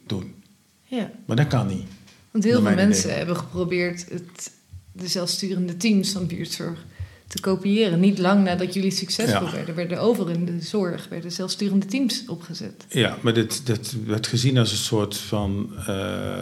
doen. 0.08 0.36
Ja. 0.84 1.12
Maar 1.26 1.36
dat 1.36 1.48
kan 1.48 1.68
niet. 1.68 1.88
Want 2.32 2.44
heel 2.44 2.62
veel 2.62 2.76
mensen 2.76 3.04
idee. 3.04 3.18
hebben 3.18 3.38
geprobeerd 3.38 4.10
het, 4.10 4.52
de 4.92 5.08
zelfsturende 5.08 5.78
teams 5.78 6.12
van 6.12 6.28
buurtzorg 6.28 6.86
te 7.34 7.42
kopiëren. 7.42 8.00
Niet 8.00 8.18
lang 8.18 8.44
nadat 8.44 8.74
jullie 8.74 8.92
succesvol 8.92 9.46
Ja. 9.46 9.52
werden, 9.52 9.76
werden 9.76 10.00
over 10.00 10.30
in 10.30 10.46
de 10.46 10.62
zorg, 10.62 11.08
werden 11.10 11.32
zelfsturende 11.32 11.86
teams 11.86 12.24
opgezet. 12.28 12.86
Ja, 12.90 13.18
maar 13.22 13.34
dit, 13.34 13.66
dit 13.66 13.96
werd 14.06 14.28
gezien 14.28 14.58
als 14.58 14.72
een 14.72 14.78
soort 14.78 15.18
van 15.18 15.70
eh, 15.88 16.42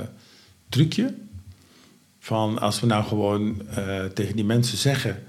trucje. 0.69 1.13
Van 2.19 2.59
als 2.59 2.79
we 2.79 2.85
nou 2.87 3.03
gewoon 3.05 3.61
eh, 3.69 4.05
tegen 4.05 4.35
die 4.35 4.45
mensen 4.45 4.77
zeggen 4.77 5.23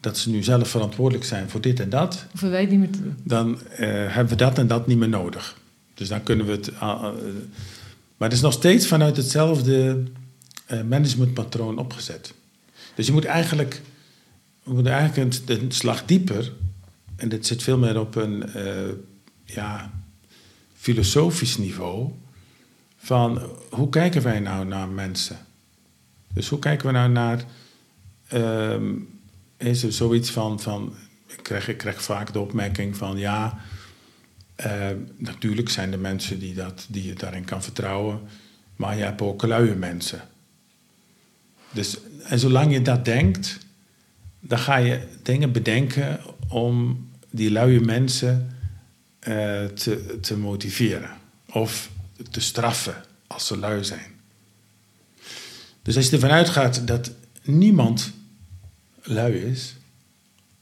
dat 0.00 0.18
ze 0.18 0.30
nu 0.30 0.42
zelf 0.42 0.68
verantwoordelijk 0.68 1.24
zijn 1.26 1.50
voor 1.50 1.60
dit 1.60 1.80
en 1.80 1.88
dat, 1.90 2.26
Hoeven 2.30 2.50
wij 2.50 2.60
het 2.60 2.70
niet 2.70 2.78
meer 2.78 2.90
te 2.90 3.02
doen. 3.02 3.16
dan 3.24 3.58
eh, 3.70 3.88
hebben 3.88 4.28
we 4.28 4.36
dat 4.44 4.58
en 4.58 4.66
dat 4.66 4.86
niet 4.86 4.98
meer 4.98 5.08
nodig. 5.08 5.56
Dus 5.94 6.08
dan 6.08 6.22
kunnen 6.22 6.46
we 6.46 6.52
het. 6.52 6.70
ah, 6.78 7.02
ah, 7.02 7.14
maar 8.16 8.28
het 8.28 8.32
is 8.32 8.40
nog 8.44 8.52
steeds 8.52 8.86
vanuit 8.86 9.16
hetzelfde 9.16 10.02
managementpatroon 10.88 11.78
opgezet. 11.78 12.34
Dus 12.94 13.06
je 13.06 13.12
moet 13.12 13.24
eigenlijk, 13.24 13.80
je 14.64 14.70
moet 14.72 14.86
eigenlijk 14.86 15.34
een, 15.48 15.62
een 15.62 15.72
slag 15.72 16.04
dieper. 16.04 16.52
En 17.16 17.28
dit 17.28 17.46
zit 17.46 17.62
veel 17.62 17.78
meer 17.78 18.00
op 18.00 18.14
een 18.14 18.52
eh, 18.52 18.92
ja, 19.44 19.90
filosofisch 20.74 21.56
niveau. 21.56 22.12
Van 22.96 23.50
hoe 23.70 23.88
kijken 23.88 24.22
wij 24.22 24.40
nou 24.40 24.66
naar 24.66 24.88
mensen? 24.88 25.38
Dus 26.32 26.48
hoe 26.48 26.58
kijken 26.58 26.86
we 26.86 26.92
nou 26.92 27.10
naar. 27.10 27.44
ehm, 28.28 28.94
is 29.56 29.82
er 29.82 29.92
zoiets 29.92 30.30
van. 30.30 30.60
van 30.60 30.94
ik, 31.26 31.42
krijg, 31.42 31.68
ik 31.68 31.78
krijg 31.78 32.02
vaak 32.02 32.32
de 32.32 32.38
opmerking 32.38 32.96
van 32.96 33.16
ja. 33.18 33.58
eh, 34.54 34.90
natuurlijk 35.16 35.68
zijn 35.68 35.92
er 35.92 35.98
mensen 35.98 36.38
die, 36.38 36.54
dat, 36.54 36.86
die 36.88 37.06
je 37.06 37.14
daarin 37.14 37.44
kan 37.44 37.62
vertrouwen. 37.62 38.20
Maar 38.76 38.96
je 38.96 39.02
hebt 39.02 39.20
ook 39.20 39.42
luie 39.42 39.74
mensen. 39.74 40.20
Dus, 41.70 41.98
en 42.22 42.38
zolang 42.38 42.72
je 42.72 42.82
dat 42.82 43.04
denkt, 43.04 43.58
dan 44.46 44.58
ga 44.58 44.76
je 44.76 45.00
dingen 45.22 45.52
bedenken 45.52 46.20
om 46.48 47.06
die 47.30 47.50
luie 47.50 47.80
mensen 47.80 48.56
eh, 49.18 49.64
te, 49.64 50.18
te 50.20 50.36
motiveren. 50.36 51.10
Of 51.50 51.90
te 52.30 52.40
straffen 52.40 52.94
als 53.26 53.46
ze 53.46 53.58
lui 53.58 53.84
zijn. 53.84 54.12
Dus 55.82 55.96
als 55.96 56.06
je 56.06 56.12
ervan 56.12 56.30
uitgaat 56.30 56.86
dat 56.86 57.12
niemand 57.42 58.12
lui 59.02 59.34
is, 59.34 59.74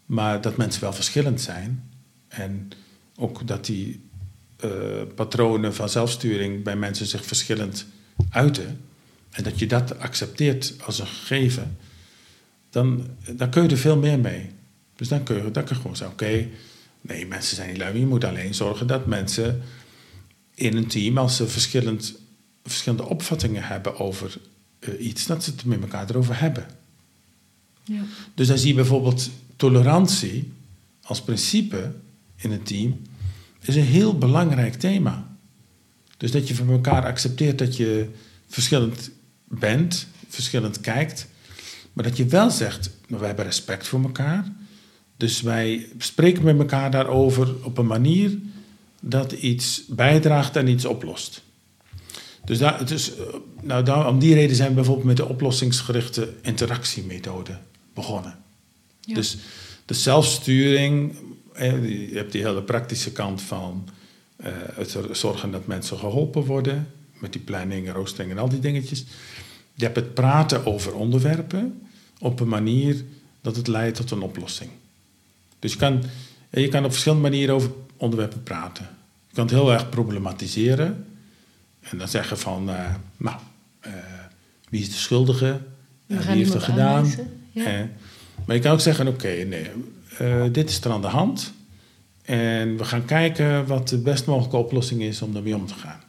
maar 0.07 0.41
dat 0.41 0.57
mensen 0.57 0.81
wel 0.81 0.93
verschillend 0.93 1.41
zijn. 1.41 1.91
En 2.29 2.71
ook 3.17 3.47
dat 3.47 3.67
die 3.67 4.01
eh, 4.57 4.71
patronen 5.15 5.75
van 5.75 5.89
zelfsturing 5.89 6.63
bij 6.63 6.77
mensen 6.77 7.07
zich 7.07 7.25
verschillend 7.25 7.87
uiten. 8.31 8.81
En 9.31 9.43
dat 9.43 9.59
je 9.59 9.67
dat 9.67 9.99
accepteert 9.99 10.75
als 10.85 10.99
een 10.99 11.07
gegeven. 11.07 11.77
Dan, 12.73 13.07
dan 13.37 13.51
kun 13.51 13.63
je 13.63 13.69
er 13.69 13.77
veel 13.77 13.97
meer 13.97 14.19
mee. 14.19 14.51
Dus 14.97 15.09
dan 15.09 15.23
kun 15.23 15.37
je, 15.37 15.51
dan 15.51 15.65
kun 15.65 15.75
je 15.75 15.81
gewoon 15.81 15.97
zeggen, 15.97 16.15
oké, 16.15 16.49
nee, 17.01 17.27
mensen 17.27 17.57
zijn 17.57 17.69
niet 17.69 17.79
lui. 17.79 17.99
Je 17.99 18.07
moet 18.07 18.25
alleen 18.25 18.55
zorgen 18.55 18.87
dat 18.87 19.07
mensen 19.07 19.63
in 20.55 20.77
een 20.77 20.87
team, 20.87 21.19
als 21.19 21.37
ze 21.37 21.49
verschillend, 21.49 22.15
verschillende 22.65 23.09
opvattingen 23.09 23.63
hebben 23.63 23.99
over 23.99 24.37
eh, 24.79 25.07
iets, 25.07 25.27
dat 25.27 25.45
ze 25.45 25.51
het 25.51 25.65
met 25.65 25.81
elkaar 25.81 26.11
erover 26.11 26.41
hebben. 26.41 26.67
Ja. 27.85 28.03
Dus 28.35 28.47
dan 28.47 28.59
zie 28.59 28.69
je 28.69 28.75
bijvoorbeeld 28.75 29.31
tolerantie 29.57 30.53
als 31.03 31.23
principe 31.23 31.93
in 32.37 32.51
een 32.51 32.63
team 32.63 33.01
is 33.69 33.77
een 33.77 33.83
heel 33.83 34.19
belangrijk 34.19 34.75
thema. 34.75 35.37
Dus 36.17 36.31
dat 36.31 36.49
je 36.49 36.55
van 36.55 36.71
elkaar 36.71 37.07
accepteert 37.07 37.59
dat 37.59 37.77
je 37.77 38.09
verschillend 38.49 39.11
bent, 39.49 40.07
verschillend 40.29 40.81
kijkt, 40.81 41.27
maar 41.93 42.05
dat 42.05 42.17
je 42.17 42.27
wel 42.27 42.51
zegt, 42.51 42.91
nou, 43.07 43.21
we 43.21 43.27
hebben 43.27 43.45
respect 43.45 43.87
voor 43.87 44.03
elkaar. 44.03 44.53
Dus 45.17 45.41
wij 45.41 45.89
spreken 45.99 46.45
met 46.45 46.59
elkaar 46.59 46.91
daarover 46.91 47.55
op 47.65 47.79
een 47.79 47.87
manier 47.87 48.39
dat 49.01 49.33
iets 49.33 49.83
bijdraagt 49.89 50.57
en 50.57 50.69
iets 50.69 50.85
oplost. 50.85 51.43
Dus, 52.45 52.59
daar, 52.59 52.81
eh, 52.81 52.99
nou, 53.63 53.85
daar, 53.85 54.09
om 54.09 54.19
die 54.19 54.35
reden 54.35 54.57
zijn 54.57 54.69
we 54.69 54.75
bijvoorbeeld 54.75 55.07
met 55.07 55.17
de 55.17 55.29
oplossingsgerichte 55.29 56.33
interactiemethode 56.43 57.59
begonnen. 57.95 58.39
Ja. 59.01 59.15
Dus 59.15 59.37
de 59.87 59.95
zelfsturing, 59.95 61.15
je 61.55 62.11
hebt 62.13 62.33
die 62.33 62.45
hele 62.45 62.63
praktische 62.63 63.13
kant 63.13 63.43
van 63.43 63.89
eh, 64.37 64.53
het 64.75 64.97
zorgen 65.11 65.51
dat 65.51 65.67
mensen 65.67 65.99
geholpen 65.99 66.45
worden, 66.45 66.89
met 67.19 67.33
die 67.33 67.43
planning, 67.43 67.93
roostering 67.93 68.33
en 68.33 68.39
al 68.39 68.49
die 68.49 68.59
dingetjes. 68.59 69.05
Je 69.75 69.85
hebt 69.85 69.97
het 69.97 70.15
praten 70.15 70.67
over 70.67 70.95
onderwerpen 70.95 71.83
op 72.19 72.41
een 72.41 72.49
manier 72.49 73.05
dat 73.41 73.57
het 73.57 73.67
leidt 73.67 73.97
tot 73.97 74.11
een 74.11 74.23
oplossing. 74.23 74.71
Dus 75.59 75.73
je 75.73 75.79
kan, 75.79 76.03
je 76.51 76.69
kan 76.69 76.85
op 76.85 76.91
verschillende 76.91 77.29
manieren 77.29 77.55
over 77.55 77.71
onderwerpen 77.97 78.43
praten. 78.43 78.89
Je 79.29 79.35
kan 79.35 79.45
het 79.45 79.55
heel 79.55 79.73
erg 79.73 79.89
problematiseren 79.89 81.07
en 81.81 81.99
dan 81.99 82.09
zeggen 82.09 82.39
van, 82.39 82.71
eh, 82.71 82.95
nou, 83.17 83.37
eh, 83.81 83.93
wie 84.69 84.81
is 84.81 84.91
de 84.91 84.97
schuldige? 84.97 85.61
Wie 86.07 86.19
heeft 86.19 86.47
iemand 86.47 86.63
gedaan? 86.63 87.07
Ja. 87.53 87.65
Eh, 87.65 87.85
maar 88.45 88.57
je 88.57 88.63
kan 88.63 88.73
ook 88.73 88.81
zeggen, 88.81 89.09
oké, 89.09 89.29
nee, 89.29 89.71
eh, 90.19 90.45
dit 90.53 90.71
is 90.71 90.81
er 90.81 90.91
aan 90.91 91.01
de 91.01 91.07
hand. 91.07 91.53
En 92.23 92.77
we 92.77 92.85
gaan 92.85 93.05
kijken 93.05 93.67
wat 93.67 93.89
de 93.89 93.99
best 93.99 94.27
mogelijke 94.27 94.57
oplossing 94.57 95.03
is 95.03 95.23
om 95.23 95.33
daarmee 95.33 95.57
om 95.57 95.67
te 95.67 95.75
gaan. 95.75 96.01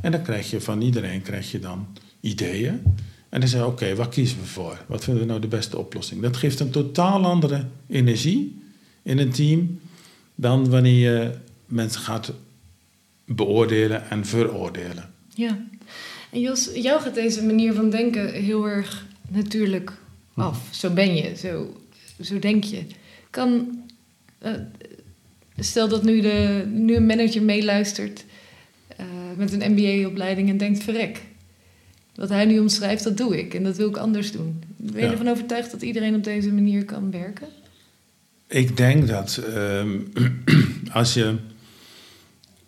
En 0.00 0.12
dan 0.12 0.22
krijg 0.22 0.50
je 0.50 0.60
van 0.60 0.80
iedereen 0.80 1.22
krijg 1.22 1.50
je 1.50 1.58
dan 1.58 1.86
ideeën. 2.22 2.82
En 3.28 3.40
dan 3.40 3.48
zeg 3.48 3.60
je, 3.60 3.66
oké, 3.66 3.94
wat 3.94 4.08
kiezen 4.08 4.38
we 4.38 4.44
voor? 4.44 4.84
Wat 4.86 5.04
vinden 5.04 5.22
we 5.22 5.28
nou 5.28 5.40
de 5.40 5.46
beste 5.46 5.78
oplossing? 5.78 6.22
Dat 6.22 6.36
geeft 6.36 6.60
een 6.60 6.70
totaal 6.70 7.24
andere 7.24 7.66
energie 7.88 8.62
in 9.02 9.18
een 9.18 9.30
team 9.30 9.80
dan 10.34 10.70
wanneer 10.70 11.12
je 11.12 11.30
mensen 11.66 12.00
gaat 12.00 12.32
beoordelen 13.24 14.10
en 14.10 14.26
veroordelen. 14.26 15.10
Ja. 15.34 15.66
En 16.30 16.40
Jos, 16.40 16.70
jou 16.74 17.00
gaat 17.00 17.14
deze 17.14 17.44
manier 17.44 17.74
van 17.74 17.90
denken 17.90 18.32
heel 18.32 18.68
erg 18.68 19.06
natuurlijk 19.28 19.92
af. 20.34 20.68
Zo 20.70 20.90
ben 20.90 21.14
je, 21.14 21.36
zo, 21.36 21.80
zo 22.20 22.38
denk 22.38 22.64
je. 22.64 22.82
Kan, 23.30 23.78
eh, 24.38 24.52
stel 25.58 25.88
dat 25.88 26.02
nu, 26.04 26.20
de, 26.20 26.64
nu 26.68 26.94
een 26.96 27.06
manager 27.06 27.42
meeluistert 27.42 28.24
eh, 28.96 29.06
met 29.36 29.52
een 29.52 29.72
MBA-opleiding 29.72 30.48
en 30.48 30.56
denkt, 30.56 30.82
verrek. 30.82 31.22
Wat 32.14 32.28
hij 32.28 32.44
nu 32.44 32.58
omschrijft, 32.58 33.04
dat 33.04 33.16
doe 33.16 33.38
ik 33.38 33.54
en 33.54 33.62
dat 33.62 33.76
wil 33.76 33.88
ik 33.88 33.96
anders 33.96 34.32
doen. 34.32 34.62
Ben 34.76 35.00
je 35.00 35.06
Ja. 35.06 35.10
ervan 35.10 35.28
overtuigd 35.28 35.70
dat 35.70 35.82
iedereen 35.82 36.14
op 36.14 36.24
deze 36.24 36.52
manier 36.52 36.84
kan 36.84 37.10
werken? 37.10 37.48
Ik 38.46 38.76
denk 38.76 39.08
dat 39.08 39.36
ehm, 39.36 39.98
als, 40.92 41.14
je, 41.14 41.36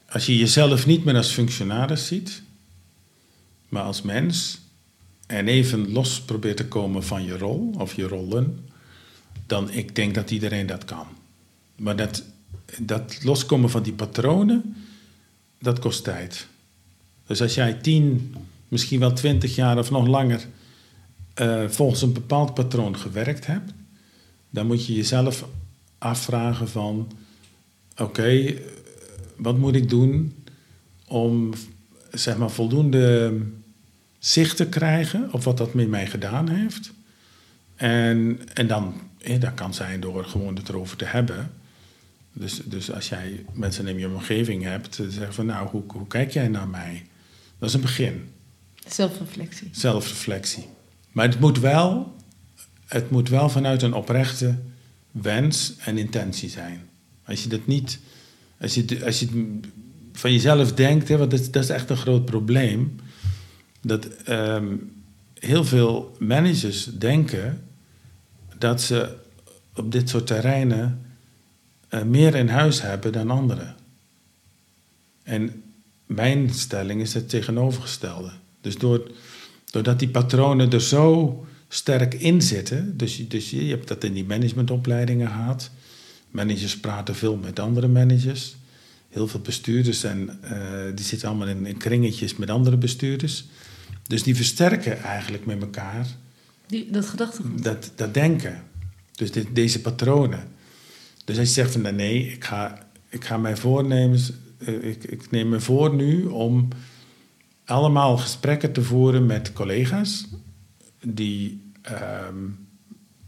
als 0.08 0.26
je 0.26 0.36
jezelf 0.38 0.86
niet 0.86 1.04
meer 1.04 1.16
als 1.16 1.32
functionaris 1.32 2.06
ziet, 2.06 2.42
maar 3.68 3.82
als 3.82 4.02
mens, 4.02 4.58
en 5.26 5.48
even 5.48 5.92
los 5.92 6.20
probeert 6.20 6.56
te 6.56 6.66
komen 6.66 7.04
van 7.04 7.24
je 7.24 7.38
rol 7.38 7.74
of 7.78 7.94
je 7.94 8.08
rollen, 8.08 8.64
dan 9.46 9.70
ik 9.70 9.94
denk 9.94 10.14
dat 10.14 10.30
iedereen 10.30 10.66
dat 10.66 10.84
kan. 10.84 11.06
Maar 11.76 11.96
dat, 11.96 12.22
dat 12.78 13.18
loskomen 13.24 13.70
van 13.70 13.82
die 13.82 13.92
patronen, 13.92 14.76
dat 15.58 15.78
kost 15.78 16.04
tijd. 16.04 16.46
Dus 17.26 17.40
als 17.42 17.54
jij 17.54 17.72
tien, 17.72 18.34
misschien 18.68 19.00
wel 19.00 19.12
twintig 19.12 19.54
jaar 19.54 19.78
of 19.78 19.90
nog 19.90 20.06
langer 20.06 20.46
eh, 21.34 21.68
volgens 21.68 22.02
een 22.02 22.12
bepaald 22.12 22.54
patroon 22.54 22.98
gewerkt 22.98 23.46
hebt, 23.46 23.72
dan 24.50 24.66
moet 24.66 24.86
je 24.86 24.94
jezelf 24.94 25.44
afvragen 25.98 26.68
van, 26.68 27.12
oké, 27.96 28.22
eh, 28.22 28.56
wat 29.36 29.58
moet 29.58 29.74
ik 29.74 29.88
doen 29.88 30.44
om 31.06 31.52
zeg 32.12 32.36
maar 32.36 32.50
voldoende 32.50 33.36
zicht 34.18 34.56
te 34.56 34.66
krijgen 34.66 35.32
op 35.32 35.42
wat 35.42 35.56
dat 35.56 35.74
met 35.74 35.88
mij 35.88 36.06
gedaan 36.06 36.48
heeft. 36.48 36.92
En, 37.74 38.40
en 38.54 38.66
dan, 38.66 38.94
eh, 39.18 39.40
dat 39.40 39.54
kan 39.54 39.74
zijn 39.74 40.00
door 40.00 40.24
gewoon 40.24 40.56
het 40.56 40.68
erover 40.68 40.96
te 40.96 41.04
hebben. 41.04 41.52
Dus, 42.32 42.60
dus 42.64 42.92
als 42.92 43.08
jij 43.08 43.44
mensen 43.52 43.86
in 43.86 43.98
je 43.98 44.08
omgeving 44.08 44.62
hebt, 44.62 44.92
te 44.92 45.10
zeggen 45.10 45.34
van 45.34 45.46
nou, 45.46 45.68
hoe, 45.68 45.82
hoe 45.86 46.06
kijk 46.06 46.30
jij 46.30 46.48
naar 46.48 46.68
mij? 46.68 47.06
Dat 47.58 47.68
is 47.68 47.74
een 47.74 47.80
begin. 47.80 48.33
Zelfreflectie. 48.88 49.68
Zelfreflectie. 49.72 50.66
Maar 51.12 51.28
het 51.28 51.40
moet 51.40 51.58
wel, 51.58 52.16
het 52.86 53.10
moet 53.10 53.28
wel 53.28 53.48
vanuit 53.48 53.82
een 53.82 53.94
oprechte 53.94 54.58
wens 55.10 55.74
en 55.78 55.98
intentie 55.98 56.48
zijn. 56.48 56.88
Als 57.24 57.42
je 57.42 57.48
dat 57.48 57.66
niet, 57.66 57.98
als 58.60 58.74
je, 58.74 59.04
als 59.04 59.20
je 59.20 59.58
van 60.12 60.32
jezelf 60.32 60.72
denkt, 60.72 61.08
hè, 61.08 61.16
want 61.16 61.30
dat, 61.30 61.52
dat 61.52 61.62
is 61.62 61.68
echt 61.68 61.90
een 61.90 61.96
groot 61.96 62.24
probleem, 62.24 62.96
dat 63.80 64.06
ehm, 64.06 64.76
heel 65.34 65.64
veel 65.64 66.16
managers 66.18 66.84
denken 66.84 67.64
dat 68.58 68.82
ze 68.82 69.16
op 69.74 69.92
dit 69.92 70.08
soort 70.08 70.26
terreinen 70.26 71.06
eh, 71.88 72.02
meer 72.02 72.34
in 72.34 72.48
huis 72.48 72.82
hebben 72.82 73.12
dan 73.12 73.30
anderen. 73.30 73.76
En 75.22 75.62
mijn 76.06 76.54
stelling 76.54 77.00
is 77.00 77.14
het 77.14 77.28
tegenovergestelde. 77.28 78.32
Dus 78.64 78.78
door 78.78 79.10
Doordat 79.70 79.98
die 79.98 80.08
patronen 80.08 80.70
er 80.72 80.80
zo 80.82 81.46
sterk 81.68 82.14
in 82.14 82.42
zitten. 82.42 82.96
Dus, 82.96 83.16
je- 83.16 83.26
dus 83.26 83.50
je, 83.50 83.64
je 83.66 83.70
hebt 83.70 83.88
dat 83.88 84.04
in 84.04 84.12
die 84.12 84.24
managementopleidingen 84.24 85.26
gehad. 85.28 85.70
Managers 86.30 86.78
praten 86.80 87.14
veel 87.14 87.36
met 87.36 87.58
andere 87.58 87.88
managers. 87.88 88.56
Heel 89.08 89.26
veel 89.28 89.40
bestuurders 89.40 90.04
en 90.04 90.38
eh, 90.42 90.58
die 90.94 91.04
zitten 91.04 91.28
allemaal 91.28 91.48
in, 91.48 91.66
in 91.66 91.76
kringetjes 91.76 92.36
met 92.36 92.50
andere 92.50 92.76
bestuurders. 92.76 93.44
Dus 94.06 94.22
die 94.22 94.36
versterken 94.36 95.02
eigenlijk 95.02 95.46
met 95.46 95.60
elkaar 95.60 96.06
Die, 96.66 96.90
dat 96.90 97.06
gedachtegoed. 97.06 97.62
dat, 97.64 97.92
dat 97.94 98.14
denken. 98.14 98.62
Dus 99.14 99.30
dit, 99.32 99.46
deze 99.52 99.80
patronen. 99.80 100.44
Dus 101.24 101.38
als 101.38 101.48
je 101.48 101.54
zegt 101.54 101.72
van 101.72 101.94
nee, 101.94 102.32
ik 102.32 102.44
ga, 102.44 102.86
ik 103.08 103.24
ga 103.24 103.36
mijn 103.36 103.56
voornemens, 103.56 104.32
eh, 104.58 104.84
ik, 104.84 105.04
ik 105.04 105.30
neem 105.30 105.48
me 105.48 105.60
voor 105.60 105.94
nu 105.94 106.24
om 106.24 106.68
allemaal 107.64 108.16
gesprekken 108.16 108.72
te 108.72 108.82
voeren 108.82 109.26
met 109.26 109.52
collega's 109.52 110.26
die 111.02 111.72
ehm, 111.82 112.36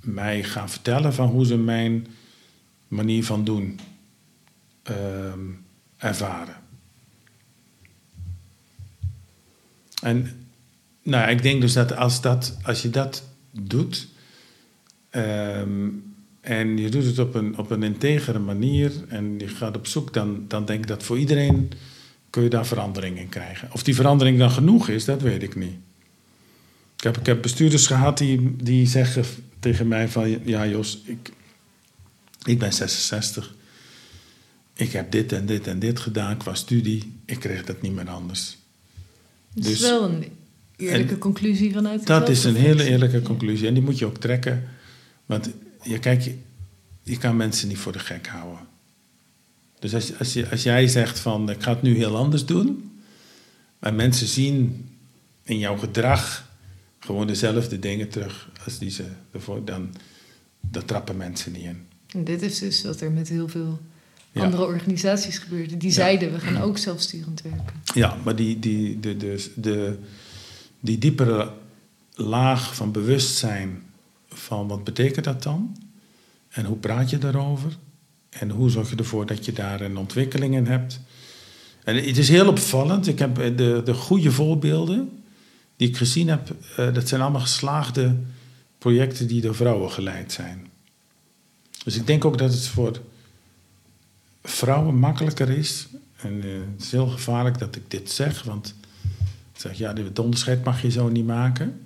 mij 0.00 0.42
gaan 0.42 0.70
vertellen 0.70 1.14
van 1.14 1.28
hoe 1.28 1.46
ze 1.46 1.56
mijn 1.56 2.06
manier 2.88 3.24
van 3.24 3.44
doen 3.44 3.78
ehm, 4.82 5.40
ervaren. 5.96 6.56
En 10.02 10.46
nou, 11.02 11.30
ik 11.30 11.42
denk 11.42 11.60
dus 11.60 11.72
dat 11.72 11.96
als, 11.96 12.20
dat, 12.20 12.58
als 12.62 12.82
je 12.82 12.90
dat 12.90 13.22
doet 13.50 14.08
ehm, 15.10 15.88
en 16.40 16.76
je 16.76 16.88
doet 16.88 17.04
het 17.04 17.18
op 17.18 17.34
een, 17.34 17.58
op 17.58 17.70
een 17.70 17.82
integere 17.82 18.38
manier 18.38 18.92
en 19.08 19.38
je 19.38 19.48
gaat 19.48 19.76
op 19.76 19.86
zoek, 19.86 20.12
dan, 20.12 20.44
dan 20.48 20.64
denk 20.64 20.80
ik 20.80 20.86
dat 20.86 21.02
voor 21.02 21.18
iedereen 21.18 21.70
kun 22.36 22.44
je 22.44 22.50
daar 22.50 22.66
verandering 22.66 23.18
in 23.18 23.28
krijgen. 23.28 23.68
Of 23.72 23.82
die 23.82 23.94
verandering 23.94 24.38
dan 24.38 24.50
genoeg 24.50 24.88
is, 24.88 25.04
dat 25.04 25.22
weet 25.22 25.42
ik 25.42 25.54
niet. 25.54 25.74
Ik 26.96 27.02
heb, 27.02 27.16
ik 27.16 27.26
heb 27.26 27.42
bestuurders 27.42 27.86
gehad 27.86 28.18
die, 28.18 28.56
die 28.56 28.86
zeggen 28.86 29.24
tegen 29.60 29.88
mij 29.88 30.08
van... 30.08 30.44
Ja 30.44 30.66
Jos, 30.66 31.02
ik, 31.04 31.32
ik 32.42 32.58
ben 32.58 32.72
66. 32.72 33.54
Ik 34.74 34.92
heb 34.92 35.10
dit 35.10 35.32
en 35.32 35.46
dit 35.46 35.66
en 35.66 35.78
dit 35.78 36.00
gedaan 36.00 36.36
qua 36.36 36.54
studie. 36.54 37.12
Ik 37.24 37.38
kreeg 37.38 37.64
dat 37.64 37.82
niet 37.82 37.94
meer 37.94 38.08
anders. 38.08 38.56
Dat 39.54 39.64
Dus- 39.64 39.72
is 39.72 39.80
wel 39.80 40.04
een 40.04 40.24
eerlijke 40.76 41.18
conclusie 41.18 41.72
vanuit 41.72 42.06
Dat 42.06 42.28
is 42.28 42.44
een 42.44 42.56
hele 42.56 42.84
eerlijke 42.84 43.22
conclusie. 43.22 43.66
En 43.66 43.74
die 43.74 43.82
moet 43.82 43.98
je 43.98 44.06
ook 44.06 44.18
trekken. 44.18 44.68
Want 45.26 45.50
je, 45.82 45.98
kijk, 45.98 46.22
je, 46.22 46.38
je 47.02 47.18
kan 47.18 47.36
mensen 47.36 47.68
niet 47.68 47.78
voor 47.78 47.92
de 47.92 47.98
gek 47.98 48.26
houden. 48.26 48.74
Dus 49.78 49.94
als, 49.94 50.18
als, 50.18 50.32
je, 50.32 50.50
als 50.50 50.62
jij 50.62 50.88
zegt 50.88 51.18
van 51.18 51.50
ik 51.50 51.62
ga 51.62 51.70
het 51.72 51.82
nu 51.82 51.96
heel 51.96 52.16
anders 52.16 52.44
doen. 52.46 52.90
Maar 53.78 53.94
mensen 53.94 54.26
zien 54.26 54.88
in 55.42 55.58
jouw 55.58 55.76
gedrag 55.76 56.50
gewoon 56.98 57.26
dezelfde 57.26 57.78
dingen 57.78 58.08
terug 58.08 58.48
als 58.64 58.78
die 58.78 58.90
ze 58.90 59.04
ervoor. 59.32 59.64
Dan 59.64 59.94
trappen 60.86 61.16
mensen 61.16 61.52
niet 61.52 61.62
in. 61.62 61.86
En 62.10 62.24
dit 62.24 62.42
is 62.42 62.58
dus 62.58 62.82
wat 62.82 63.00
er 63.00 63.10
met 63.10 63.28
heel 63.28 63.48
veel 63.48 63.80
Ja. 64.32 64.42
andere 64.44 64.64
organisaties 64.66 65.38
gebeurde. 65.38 65.76
Die 65.76 65.88
Ja. 65.88 65.94
zeiden, 65.94 66.32
we 66.32 66.38
gaan 66.40 66.62
ook 66.62 66.78
zelfsturend 66.78 67.42
werken. 67.42 67.74
Ja, 67.94 68.16
maar 68.24 68.36
die, 68.36 68.58
die, 68.58 69.00
de, 69.00 69.16
de, 69.16 69.50
de, 69.54 69.98
die 70.80 70.98
diepere 70.98 71.52
laag 72.14 72.74
van 72.74 72.92
bewustzijn 72.92 73.82
van 74.28 74.68
wat 74.68 74.84
betekent 74.84 75.24
dat 75.24 75.42
dan? 75.42 75.76
En 76.48 76.64
hoe 76.64 76.76
praat 76.76 77.10
je 77.10 77.18
daarover? 77.18 77.76
En 78.40 78.50
hoe 78.50 78.70
zorg 78.70 78.90
je 78.90 78.96
ervoor 78.96 79.26
dat 79.26 79.44
je 79.44 79.52
daar 79.52 79.80
een 79.80 79.96
ontwikkeling 79.96 80.54
in 80.54 80.66
hebt? 80.66 81.00
En 81.84 81.96
het 81.96 82.18
is 82.18 82.28
heel 82.28 82.48
opvallend. 82.48 83.06
Ik 83.06 83.18
heb 83.18 83.38
eh, 83.38 83.56
de, 83.56 83.82
de 83.84 83.94
goede 83.94 84.32
voorbeelden 84.32 85.22
die 85.76 85.88
ik 85.88 85.96
gezien 85.96 86.28
heb, 86.28 86.54
eh, 86.76 86.94
dat 86.94 87.08
zijn 87.08 87.20
allemaal 87.20 87.40
geslaagde 87.40 88.16
projecten 88.78 89.26
die 89.26 89.40
door 89.40 89.54
vrouwen 89.54 89.90
geleid 89.90 90.32
zijn. 90.32 90.66
Dus 91.84 91.96
ik 91.96 92.06
denk 92.06 92.24
ook 92.24 92.38
dat 92.38 92.52
het 92.52 92.66
voor 92.66 93.00
vrouwen 94.42 94.98
makkelijker 94.98 95.50
is. 95.50 95.86
En 96.16 96.42
eh, 96.42 96.50
het 96.74 96.84
is 96.84 96.90
heel 96.90 97.06
gevaarlijk 97.06 97.58
dat 97.58 97.76
ik 97.76 97.90
dit 97.90 98.10
zeg, 98.10 98.42
want 98.42 98.74
ik 99.52 99.60
zeg 99.60 99.78
ja, 99.78 99.92
het 99.92 100.18
onderscheid 100.18 100.64
mag 100.64 100.82
je 100.82 100.90
zo 100.90 101.08
niet 101.08 101.26
maken. 101.26 101.80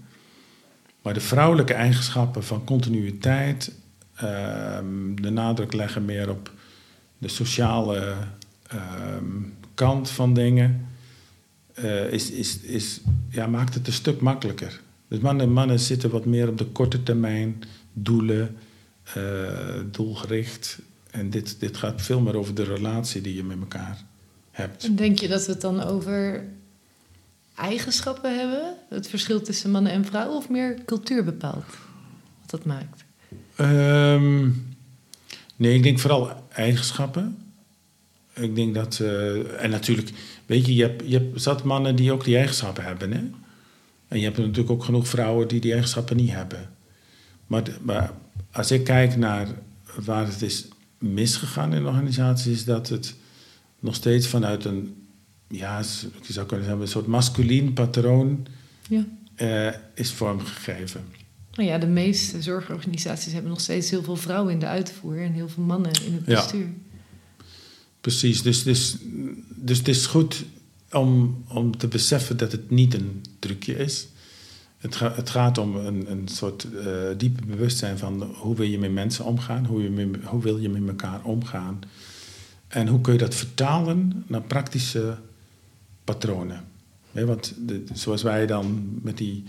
Maar 1.02 1.14
de 1.14 1.20
vrouwelijke 1.20 1.74
eigenschappen 1.74 2.44
van 2.44 2.64
continuïteit, 2.64 3.72
de 5.14 5.30
nadruk 5.30 5.72
leggen 5.72 6.04
meer 6.04 6.30
op 6.30 6.52
de 7.18 7.28
sociale 7.28 8.14
ehm, 8.66 9.24
kant 9.74 10.10
van 10.10 10.34
dingen, 10.34 10.86
eh, 11.74 12.12
is, 12.12 12.30
is, 12.30 12.58
is, 12.58 13.00
ja, 13.30 13.46
maakt 13.46 13.74
het 13.74 13.86
een 13.86 13.92
stuk 13.92 14.20
makkelijker. 14.20 14.80
Dus 15.08 15.18
mannen, 15.18 15.52
mannen 15.52 15.80
zitten 15.80 16.10
wat 16.10 16.24
meer 16.24 16.48
op 16.48 16.58
de 16.58 16.66
korte 16.66 17.02
termijn, 17.02 17.62
doelen, 17.92 18.56
eh, 19.02 19.80
doelgericht. 19.90 20.78
En 21.10 21.30
dit, 21.30 21.60
dit 21.60 21.76
gaat 21.76 22.02
veel 22.02 22.20
meer 22.20 22.36
over 22.36 22.54
de 22.54 22.64
relatie 22.64 23.20
die 23.20 23.34
je 23.34 23.44
met 23.44 23.58
elkaar 23.60 24.04
hebt. 24.50 24.84
En 24.84 24.96
denk 24.96 25.18
je 25.18 25.28
dat 25.28 25.46
we 25.46 25.52
het 25.52 25.60
dan 25.60 25.82
over 25.82 26.44
eigenschappen 27.54 28.38
hebben? 28.38 28.74
Het 28.88 29.08
verschil 29.08 29.42
tussen 29.42 29.70
mannen 29.70 29.92
en 29.92 30.04
vrouwen? 30.04 30.36
Of 30.36 30.48
meer 30.48 30.84
cultuur 30.84 31.24
bepaalt? 31.24 31.66
Wat 32.40 32.50
dat 32.50 32.64
maakt? 32.64 33.04
Ehm, 33.60 34.48
nee, 35.56 35.74
ik 35.74 35.82
denk 35.82 35.98
vooral 35.98 36.48
eigenschappen. 36.52 37.38
Ik 38.34 38.54
denk 38.54 38.74
dat, 38.74 38.98
eh, 39.00 39.62
en 39.62 39.70
natuurlijk, 39.70 40.10
weet 40.46 40.66
je, 40.66 40.74
je 40.74 40.82
hebt, 40.82 41.02
je 41.06 41.18
hebt 41.18 41.42
zat 41.42 41.64
mannen 41.64 41.96
die 41.96 42.12
ook 42.12 42.24
die 42.24 42.36
eigenschappen 42.36 42.84
hebben. 42.84 43.12
Hè? 43.12 43.20
En 44.08 44.18
je 44.18 44.24
hebt 44.24 44.38
natuurlijk 44.38 44.70
ook 44.70 44.84
genoeg 44.84 45.08
vrouwen 45.08 45.48
die 45.48 45.60
die 45.60 45.72
eigenschappen 45.72 46.16
niet 46.16 46.30
hebben. 46.30 46.70
Maar, 47.46 47.62
maar 47.82 48.12
als 48.52 48.70
ik 48.70 48.84
kijk 48.84 49.16
naar 49.16 49.48
waar 50.04 50.26
het 50.26 50.42
is 50.42 50.68
misgegaan 50.98 51.74
in 51.74 51.86
organisaties, 51.86 52.52
is 52.52 52.64
dat 52.64 52.88
het 52.88 53.14
nog 53.80 53.94
steeds 53.94 54.26
vanuit 54.26 54.64
een, 54.64 55.06
ja, 55.48 55.78
je 56.26 56.32
zou 56.32 56.46
kunnen 56.46 56.64
zeggen, 56.66 56.82
een 56.82 56.88
soort 56.90 57.06
masculien 57.06 57.72
patroon 57.72 58.46
Ja. 58.88 59.04
eh, 59.34 59.74
is 59.94 60.12
vormgegeven. 60.12 61.04
Nou 61.60 61.72
ja, 61.72 61.78
de 61.78 61.86
meeste 61.86 62.42
zorgorganisaties 62.42 63.32
hebben 63.32 63.50
nog 63.50 63.60
steeds 63.60 63.90
heel 63.90 64.02
veel 64.02 64.16
vrouwen 64.16 64.52
in 64.52 64.58
de 64.58 64.66
uitvoer 64.66 65.18
en 65.22 65.32
heel 65.32 65.48
veel 65.48 65.62
mannen 65.62 65.90
in 66.04 66.12
het 66.12 66.26
Ja. 66.26 66.34
bestuur. 66.34 66.66
Precies, 68.00 68.42
dus, 68.42 68.62
dus, 68.62 68.96
dus 69.56 69.78
het 69.78 69.88
is 69.88 70.06
goed 70.06 70.44
om, 70.92 71.44
om 71.48 71.76
te 71.76 71.88
beseffen 71.88 72.36
dat 72.36 72.52
het 72.52 72.70
niet 72.70 72.94
een 72.94 73.24
trucje 73.38 73.76
is. 73.76 74.06
Het, 74.78 74.96
ga- 74.96 75.12
het 75.14 75.30
gaat 75.30 75.58
om 75.58 75.76
een, 75.76 76.10
een 76.10 76.28
soort 76.28 76.66
eh 76.84 76.92
diepe 77.16 77.46
bewustzijn 77.46 77.98
van 77.98 78.22
hoe 78.22 78.56
wil 78.56 78.66
je 78.66 78.78
met 78.78 78.92
mensen 78.92 79.24
omgaan, 79.24 79.66
hoe, 79.66 79.82
je 79.82 79.90
met- 79.90 80.24
hoe 80.24 80.42
wil 80.42 80.58
je 80.58 80.68
met 80.68 80.88
elkaar 80.88 81.24
omgaan. 81.24 81.78
En 82.68 82.88
hoe 82.88 83.00
kun 83.00 83.12
je 83.12 83.18
dat 83.18 83.34
vertalen 83.34 84.24
naar 84.26 84.42
praktische 84.42 85.18
patronen. 86.04 86.64
Hè, 87.12 87.26
want 87.26 87.54
de, 87.66 87.84
zoals 87.92 88.22
wij 88.22 88.46
dan 88.46 88.88
met 89.02 89.18
die 89.18 89.44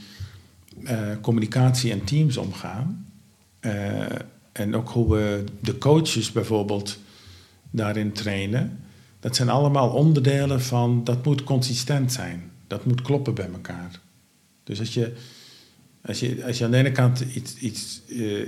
eh, 0.84 1.10
communicatie 1.21 1.91
en 1.91 2.03
teams 2.03 2.38
omgaan, 2.38 3.12
eh, 3.60 4.05
en 4.51 4.75
ook 4.75 4.89
hoe 4.89 5.15
we 5.15 5.43
de 5.60 5.77
coaches 5.77 6.31
bijvoorbeeld 6.31 6.99
daarin 7.69 8.12
trainen. 8.12 8.79
Dat 9.19 9.36
zijn 9.36 9.49
allemaal 9.49 9.89
onderdelen 9.89 10.62
van 10.62 11.03
dat 11.03 11.25
moet 11.25 11.43
consistent 11.43 12.12
zijn. 12.12 12.51
Dat 12.67 12.86
moet 12.86 13.01
kloppen 13.01 13.34
bij 13.34 13.49
elkaar. 13.53 13.99
Dus 14.63 14.79
als 14.79 14.93
je, 14.93 15.13
als 16.01 16.19
je, 16.19 16.45
als 16.45 16.57
je 16.57 16.65
aan 16.65 16.71
de 16.71 16.77
ene 16.77 16.91
kant 16.91 17.19
iets, 17.19 17.55
iets 17.55 18.01
eh, 18.10 18.41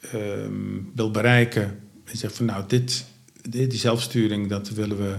ehm, 0.00 0.80
wil 0.94 1.10
bereiken 1.10 1.78
en 2.04 2.16
zegt 2.16 2.36
van 2.36 2.46
nou, 2.46 2.64
dit, 2.66 3.04
dit, 3.48 3.70
die 3.70 3.78
zelfsturing, 3.78 4.48
dat 4.48 4.68
willen 4.68 4.96
we 4.96 5.18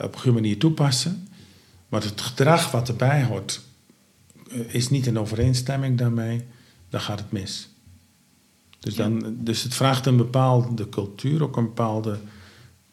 op 0.00 0.14
een 0.14 0.20
goede 0.20 0.40
manier 0.40 0.58
toepassen. 0.58 1.28
Maar 1.88 2.02
het 2.02 2.20
gedrag 2.20 2.70
wat 2.70 2.88
erbij 2.88 3.24
hoort, 3.24 3.60
is 4.66 4.90
niet 4.90 5.06
in 5.06 5.18
overeenstemming 5.18 5.98
daarmee, 5.98 6.44
dan 6.88 7.00
gaat 7.00 7.18
het 7.18 7.32
mis. 7.32 7.68
Dus, 8.78 8.94
dan, 8.94 9.36
dus 9.38 9.62
het 9.62 9.74
vraagt 9.74 10.06
een 10.06 10.16
bepaalde 10.16 10.88
cultuur, 10.88 11.42
ook 11.42 11.56
een 11.56 11.64
bepaalde 11.64 12.18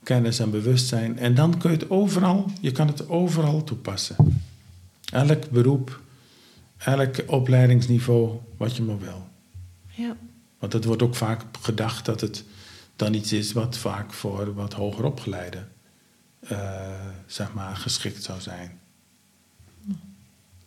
kennis 0.03 0.39
en 0.39 0.51
bewustzijn. 0.51 1.19
En 1.19 1.35
dan 1.35 1.57
kun 1.57 1.71
je 1.71 1.77
het 1.77 1.89
overal, 1.89 2.51
je 2.61 2.71
kan 2.71 2.87
het 2.87 3.09
overal 3.09 3.63
toepassen. 3.63 4.15
Elk 5.11 5.49
beroep, 5.49 5.99
elk 6.77 7.15
opleidingsniveau, 7.25 8.37
wat 8.57 8.75
je 8.75 8.83
maar 8.83 8.99
wil. 8.99 9.27
Ja. 9.87 10.15
Want 10.59 10.73
het 10.73 10.85
wordt 10.85 11.01
ook 11.01 11.15
vaak 11.15 11.43
gedacht 11.61 12.05
dat 12.05 12.21
het 12.21 12.43
dan 12.95 13.13
iets 13.13 13.33
is 13.33 13.51
wat 13.51 13.77
vaak 13.77 14.13
voor 14.13 14.53
wat 14.53 14.73
hoger 14.73 15.05
opgeleiden 15.05 15.67
eh, 16.39 17.07
zeg 17.25 17.53
maar, 17.53 17.75
geschikt 17.75 18.23
zou 18.23 18.41
zijn. 18.41 18.79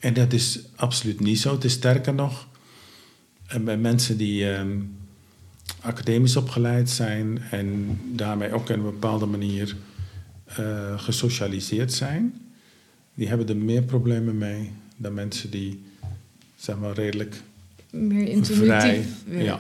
En 0.05 0.15
dat 0.15 0.33
is 0.33 0.59
absoluut 0.77 1.21
niet 1.21 1.39
zo. 1.39 1.53
Het 1.55 1.65
is 1.65 1.73
sterker 1.73 2.15
nog, 2.15 2.49
en 3.47 3.65
bij 3.65 3.77
mensen 3.77 4.17
die 4.17 4.51
ehm, 4.53 4.79
academisch 5.81 6.37
opgeleid 6.37 6.91
zijn 6.91 7.39
en 7.51 7.99
daarmee 8.13 8.53
ook 8.53 8.61
op 8.61 8.69
een 8.69 8.83
bepaalde 8.83 9.27
manier 9.27 9.77
eh, 10.45 10.99
gesocialiseerd 10.99 11.93
zijn, 11.93 12.35
die 13.15 13.29
hebben 13.29 13.49
er 13.49 13.57
meer 13.57 13.83
problemen 13.83 14.39
mee 14.39 14.71
dan 14.97 15.15
mensen 15.15 15.51
die 15.51 15.83
zeg 16.57 16.79
maar, 16.79 16.93
redelijk 16.95 17.41
Meer 17.91 18.29
intuïtief 18.29 18.57
Vrij, 18.65 19.05
werken, 19.27 19.45
ja. 19.45 19.59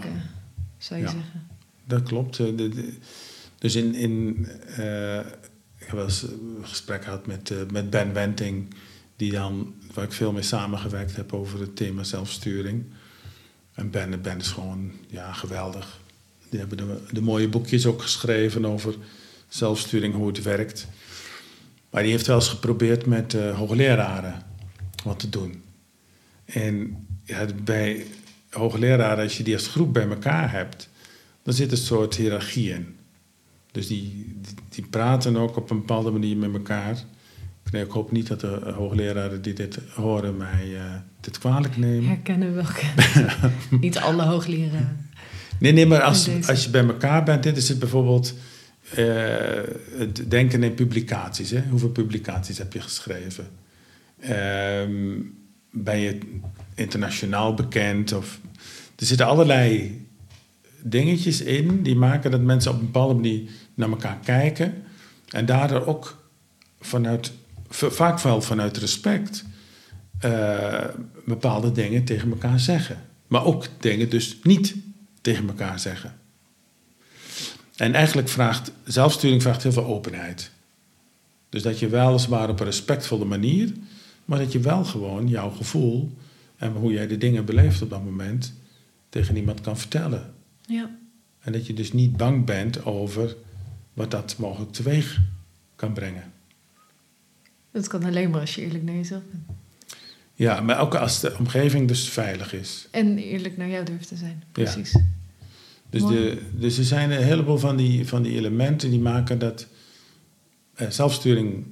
zou 0.79 1.01
je 1.01 1.07
Ja. 1.07 1.13
zeggen. 1.13 1.47
Dat 1.87 2.03
klopt. 2.03 2.39
Eh, 2.39 2.47
de- 2.57 2.69
de- 2.69 2.93
Dus 3.59 3.75
in, 3.75 3.95
in 3.95 4.47
eh, 4.77 5.19
ik 5.79 5.87
heb 5.91 5.91
wel 5.91 6.05
eens 6.05 6.23
een 6.23 6.57
gesprek 6.63 7.05
gehad 7.05 7.27
met, 7.27 7.51
eh, 7.51 7.59
met 7.73 7.91
Ben 7.91 8.13
Wenting, 8.13 8.75
die 9.17 9.33
dan, 9.33 9.75
waar 9.95 10.05
ik 10.05 10.13
veel 10.13 10.33
mee 10.33 10.43
samengewerkt 10.43 11.17
heb 11.17 11.33
over 11.33 11.61
het 11.61 11.77
thema 11.77 12.03
zelfsturing. 12.03 12.85
En 13.75 13.91
Ben, 13.91 14.23
Ben 14.23 14.39
is 14.39 14.49
gewoon 14.49 14.93
ja, 15.07 15.33
geweldig. 15.33 16.01
Die 16.49 16.59
hebben 16.59 16.77
de, 16.77 17.01
de 17.11 17.23
mooie 17.23 17.49
boekjes 17.49 17.87
ook 17.87 18.03
geschreven 18.03 18.65
over 18.65 18.95
zelfsturing, 19.49 20.15
hoe 20.15 20.27
het 20.27 20.43
werkt. 20.43 20.87
Maar 21.91 22.03
die 22.03 22.13
heeft 22.13 22.27
wel 22.27 22.37
eens 22.37 22.49
geprobeerd 22.49 23.07
met 23.07 23.35
eh, 23.35 23.57
hoogleraren 23.57 24.43
wat 25.05 25.19
te 25.19 25.29
doen. 25.29 25.63
En 26.45 27.07
ja, 27.25 27.47
bij 27.65 28.07
hoogleraren, 28.51 29.25
als 29.25 29.37
je 29.37 29.43
die 29.43 29.55
als 29.55 29.69
groep 29.69 29.93
bij 29.93 30.09
elkaar 30.09 30.51
hebt, 30.51 30.89
dan 31.43 31.55
zit 31.55 31.71
een 31.71 31.77
soort 31.77 32.15
hiërarchie 32.15 32.71
in. 32.71 32.97
Dus 33.73 33.87
die, 33.87 34.37
die 34.69 34.87
praten 34.87 35.37
ook 35.37 35.57
op 35.57 35.71
een 35.71 35.79
bepaalde 35.79 36.11
manier 36.11 36.37
met 36.37 36.53
elkaar. 36.53 37.05
Nee, 37.75 37.85
ik 37.85 37.91
hoop 37.91 38.13
niet 38.13 38.27
dat 38.27 38.41
de 38.41 38.73
hoogleraren 38.75 39.43
die 39.43 39.53
dit 39.53 39.79
horen 39.95 40.37
mij 40.37 40.77
eh, 40.77 40.83
dit 41.21 41.39
kwalijk 41.39 41.77
nemen. 41.77 42.09
Herkennen 42.09 42.55
welke. 42.55 42.87
Niet 43.81 43.99
alle 43.99 44.23
hoogleraren. 44.23 45.11
Nee, 45.59 45.73
nee, 45.73 45.87
maar 45.87 46.03
als, 46.03 46.29
als 46.49 46.65
je 46.65 46.71
bij 46.71 46.87
elkaar 46.87 47.23
bent, 47.25 47.43
dit 47.43 47.57
is 47.57 47.69
het 47.69 47.79
bijvoorbeeld 47.79 48.35
eh, 48.95 49.05
het 49.99 50.31
denken 50.31 50.63
in 50.63 50.75
publicaties. 50.75 51.51
Hè? 51.51 51.63
Hoeveel 51.71 51.89
publicaties 51.89 52.59
heb 52.59 52.73
je 52.73 52.81
geschreven? 52.81 53.47
Ehm, 54.21 55.21
ben 55.71 55.99
je 55.99 56.19
internationaal 56.75 57.55
bekend? 57.55 58.13
Of, 58.13 58.41
er 58.97 59.07
zitten 59.07 59.27
allerlei 59.27 60.01
dingetjes 60.83 61.41
in 61.41 61.83
die 61.83 61.97
maken 61.97 62.31
dat 62.31 62.41
mensen 62.41 62.71
op 62.71 62.79
een 62.79 62.85
bepaalde 62.85 63.15
manier 63.15 63.43
naar 63.75 63.91
elkaar 63.91 64.19
kijken. 64.25 64.75
En 65.29 65.47
daardoor 65.47 65.87
ook 65.87 66.29
vanuit, 66.81 67.33
vaak 67.75 68.21
wel 68.21 68.43
vanuit 68.43 68.77
respect, 68.77 69.45
eh, 70.19 70.85
bepaalde 71.25 71.73
dingen 71.73 72.05
tegen 72.05 72.31
elkaar 72.31 72.61
zeggen. 72.61 73.03
Maar 73.27 73.45
ook 73.45 73.67
dingen 73.81 74.11
dus 74.11 74.39
niet 74.43 74.75
tegen 75.21 75.49
elkaar 75.49 75.79
zeggen. 75.79 76.15
En 77.77 77.95
eigenlijk 77.95 78.29
vraagt 78.29 78.73
zelfsturing 78.85 79.43
vraagt 79.43 79.63
heel 79.63 79.73
veel 79.73 79.87
openheid. 79.87 80.51
Dus 81.49 81.63
dat 81.63 81.79
je 81.79 81.89
weliswaar 81.89 82.49
op 82.49 82.61
een 82.61 82.67
respectvolle 82.67 83.25
manier, 83.25 83.73
maar 84.25 84.39
dat 84.39 84.53
je 84.53 84.61
wel 84.61 84.85
gewoon 84.85 85.29
jouw 85.29 85.51
gevoel 85.51 86.17
en 86.57 86.73
hoe 86.73 86.93
jij 86.93 87.07
de 87.07 87.19
dingen 87.19 87.45
beleeft 87.45 87.83
op 87.83 87.91
dat 87.91 88.05
moment 88.05 88.53
tegen 89.09 89.37
iemand 89.37 89.61
kan 89.61 89.79
vertellen. 89.79 90.35
Ja. 90.67 90.99
En 91.41 91.53
dat 91.53 91.67
je 91.67 91.75
dus 91.75 91.93
niet 91.93 92.17
bang 92.17 92.45
bent 92.45 92.85
over 92.85 93.37
wat 93.93 94.11
dat 94.11 94.35
mogelijk 94.39 94.73
teweeg 94.73 95.21
kan 95.77 95.93
brengen. 95.93 96.33
Dat 97.75 97.87
kan 97.89 98.05
alleen 98.05 98.31
maar 98.31 98.41
als 98.41 98.55
je 98.55 98.63
eerlijk 98.63 98.85
naar 98.85 98.95
jezelf 98.95 99.23
bent. 99.31 99.43
Ja, 100.35 100.61
maar 100.61 100.81
ook 100.81 100.95
als 100.95 101.21
de 101.21 101.37
omgeving 101.39 101.89
dus 101.89 102.09
veilig 102.09 102.53
is. 102.53 102.89
En 102.91 103.19
eerlijk 103.19 103.57
naar 103.57 103.69
jou 103.69 103.85
durft 103.85 104.09
te 104.09 104.17
zijn. 104.17 104.43
Ja. 104.47 104.47
Precies. 104.53 104.99
Dus, 105.91 106.03
Mooi. 106.03 106.15
de, 106.15 106.43
dus 106.53 106.79
er 106.79 106.85
zijn 106.85 107.11
een 107.11 107.23
heleboel 107.23 107.59
van 107.59 107.77
die, 107.77 108.09
van 108.09 108.23
die 108.23 108.37
elementen 108.37 108.91
die 108.91 109.01
maken 109.01 109.39
dat 109.39 109.67
eh, 110.75 110.91
zelfsturing 110.91 111.65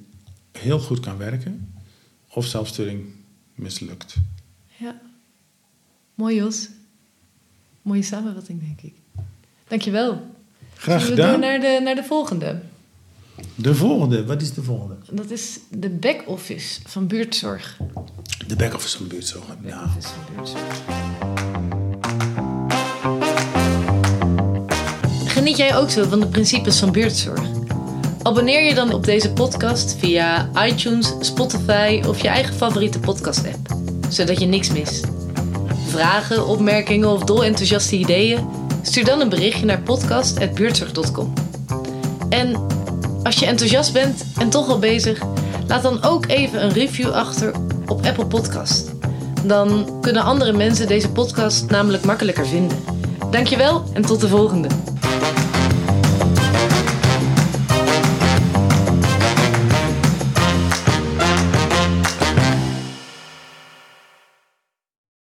heel 0.51 0.79
goed 0.79 0.99
kan 0.99 1.17
werken 1.17 1.73
of 2.29 2.45
zelfsturing 2.45 3.05
mislukt. 3.55 4.15
Ja. 4.77 5.01
Mooi 6.15 6.35
Jos. 6.35 6.69
Mooie 7.81 8.01
samenvatting 8.03 8.59
denk 8.59 8.81
ik. 8.81 8.93
Dankjewel. 9.67 10.35
Graag 10.75 11.01
Zullen 11.01 11.15
we 11.15 11.21
door 11.21 11.33
gedaan. 11.33 11.39
naar 11.39 11.59
de, 11.59 11.79
naar 11.83 11.95
de 11.95 12.03
volgende. 12.03 12.61
De 13.55 13.75
volgende, 13.75 14.25
wat 14.25 14.41
is 14.41 14.53
de 14.53 14.63
volgende? 14.63 14.95
Dat 15.11 15.31
is 15.31 15.59
de 15.69 15.89
back-office 15.89 16.79
van 16.85 17.07
buurtzorg. 17.07 17.77
De 18.47 18.55
back-office 18.55 18.97
van 18.97 19.07
buurtzorg. 19.07 19.43
Nou, 19.61 19.87
van 19.99 20.35
buurtzorg. 20.35 20.81
Geniet 25.25 25.57
jij 25.57 25.77
ook 25.77 25.89
zo 25.89 26.09
van 26.09 26.19
de 26.19 26.27
principes 26.27 26.79
van 26.79 26.91
buurtzorg? 26.91 27.41
Abonneer 28.21 28.63
je 28.63 28.73
dan 28.73 28.93
op 28.93 29.03
deze 29.03 29.31
podcast 29.31 29.95
via 29.99 30.49
iTunes, 30.65 31.13
Spotify 31.19 32.01
of 32.07 32.21
je 32.21 32.27
eigen 32.27 32.55
favoriete 32.55 32.99
podcast-app, 32.99 33.77
zodat 34.09 34.39
je 34.39 34.45
niks 34.45 34.71
mist. 34.71 35.05
Vragen, 35.87 36.47
opmerkingen 36.47 37.09
of 37.09 37.23
dolenthousiaste 37.23 37.97
ideeën? 37.97 38.47
Stuur 38.81 39.05
dan 39.05 39.21
een 39.21 39.29
berichtje 39.29 39.65
naar 39.65 39.81
podcast.buurtzorg.com. 39.81 41.33
En 42.29 42.72
als 43.23 43.39
je 43.39 43.45
enthousiast 43.45 43.93
bent 43.93 44.25
en 44.37 44.49
toch 44.49 44.69
al 44.69 44.79
bezig, 44.79 45.21
laat 45.67 45.83
dan 45.83 46.03
ook 46.03 46.27
even 46.27 46.63
een 46.63 46.73
review 46.73 47.11
achter 47.11 47.51
op 47.87 48.05
Apple 48.05 48.25
Podcast. 48.25 48.91
Dan 49.43 49.97
kunnen 50.01 50.23
andere 50.23 50.53
mensen 50.53 50.87
deze 50.87 51.09
podcast 51.09 51.69
namelijk 51.69 52.05
makkelijker 52.05 52.47
vinden. 52.47 52.77
Dankjewel 53.31 53.83
en 53.93 54.01
tot 54.01 54.21
de 54.21 54.27
volgende. 54.27 54.67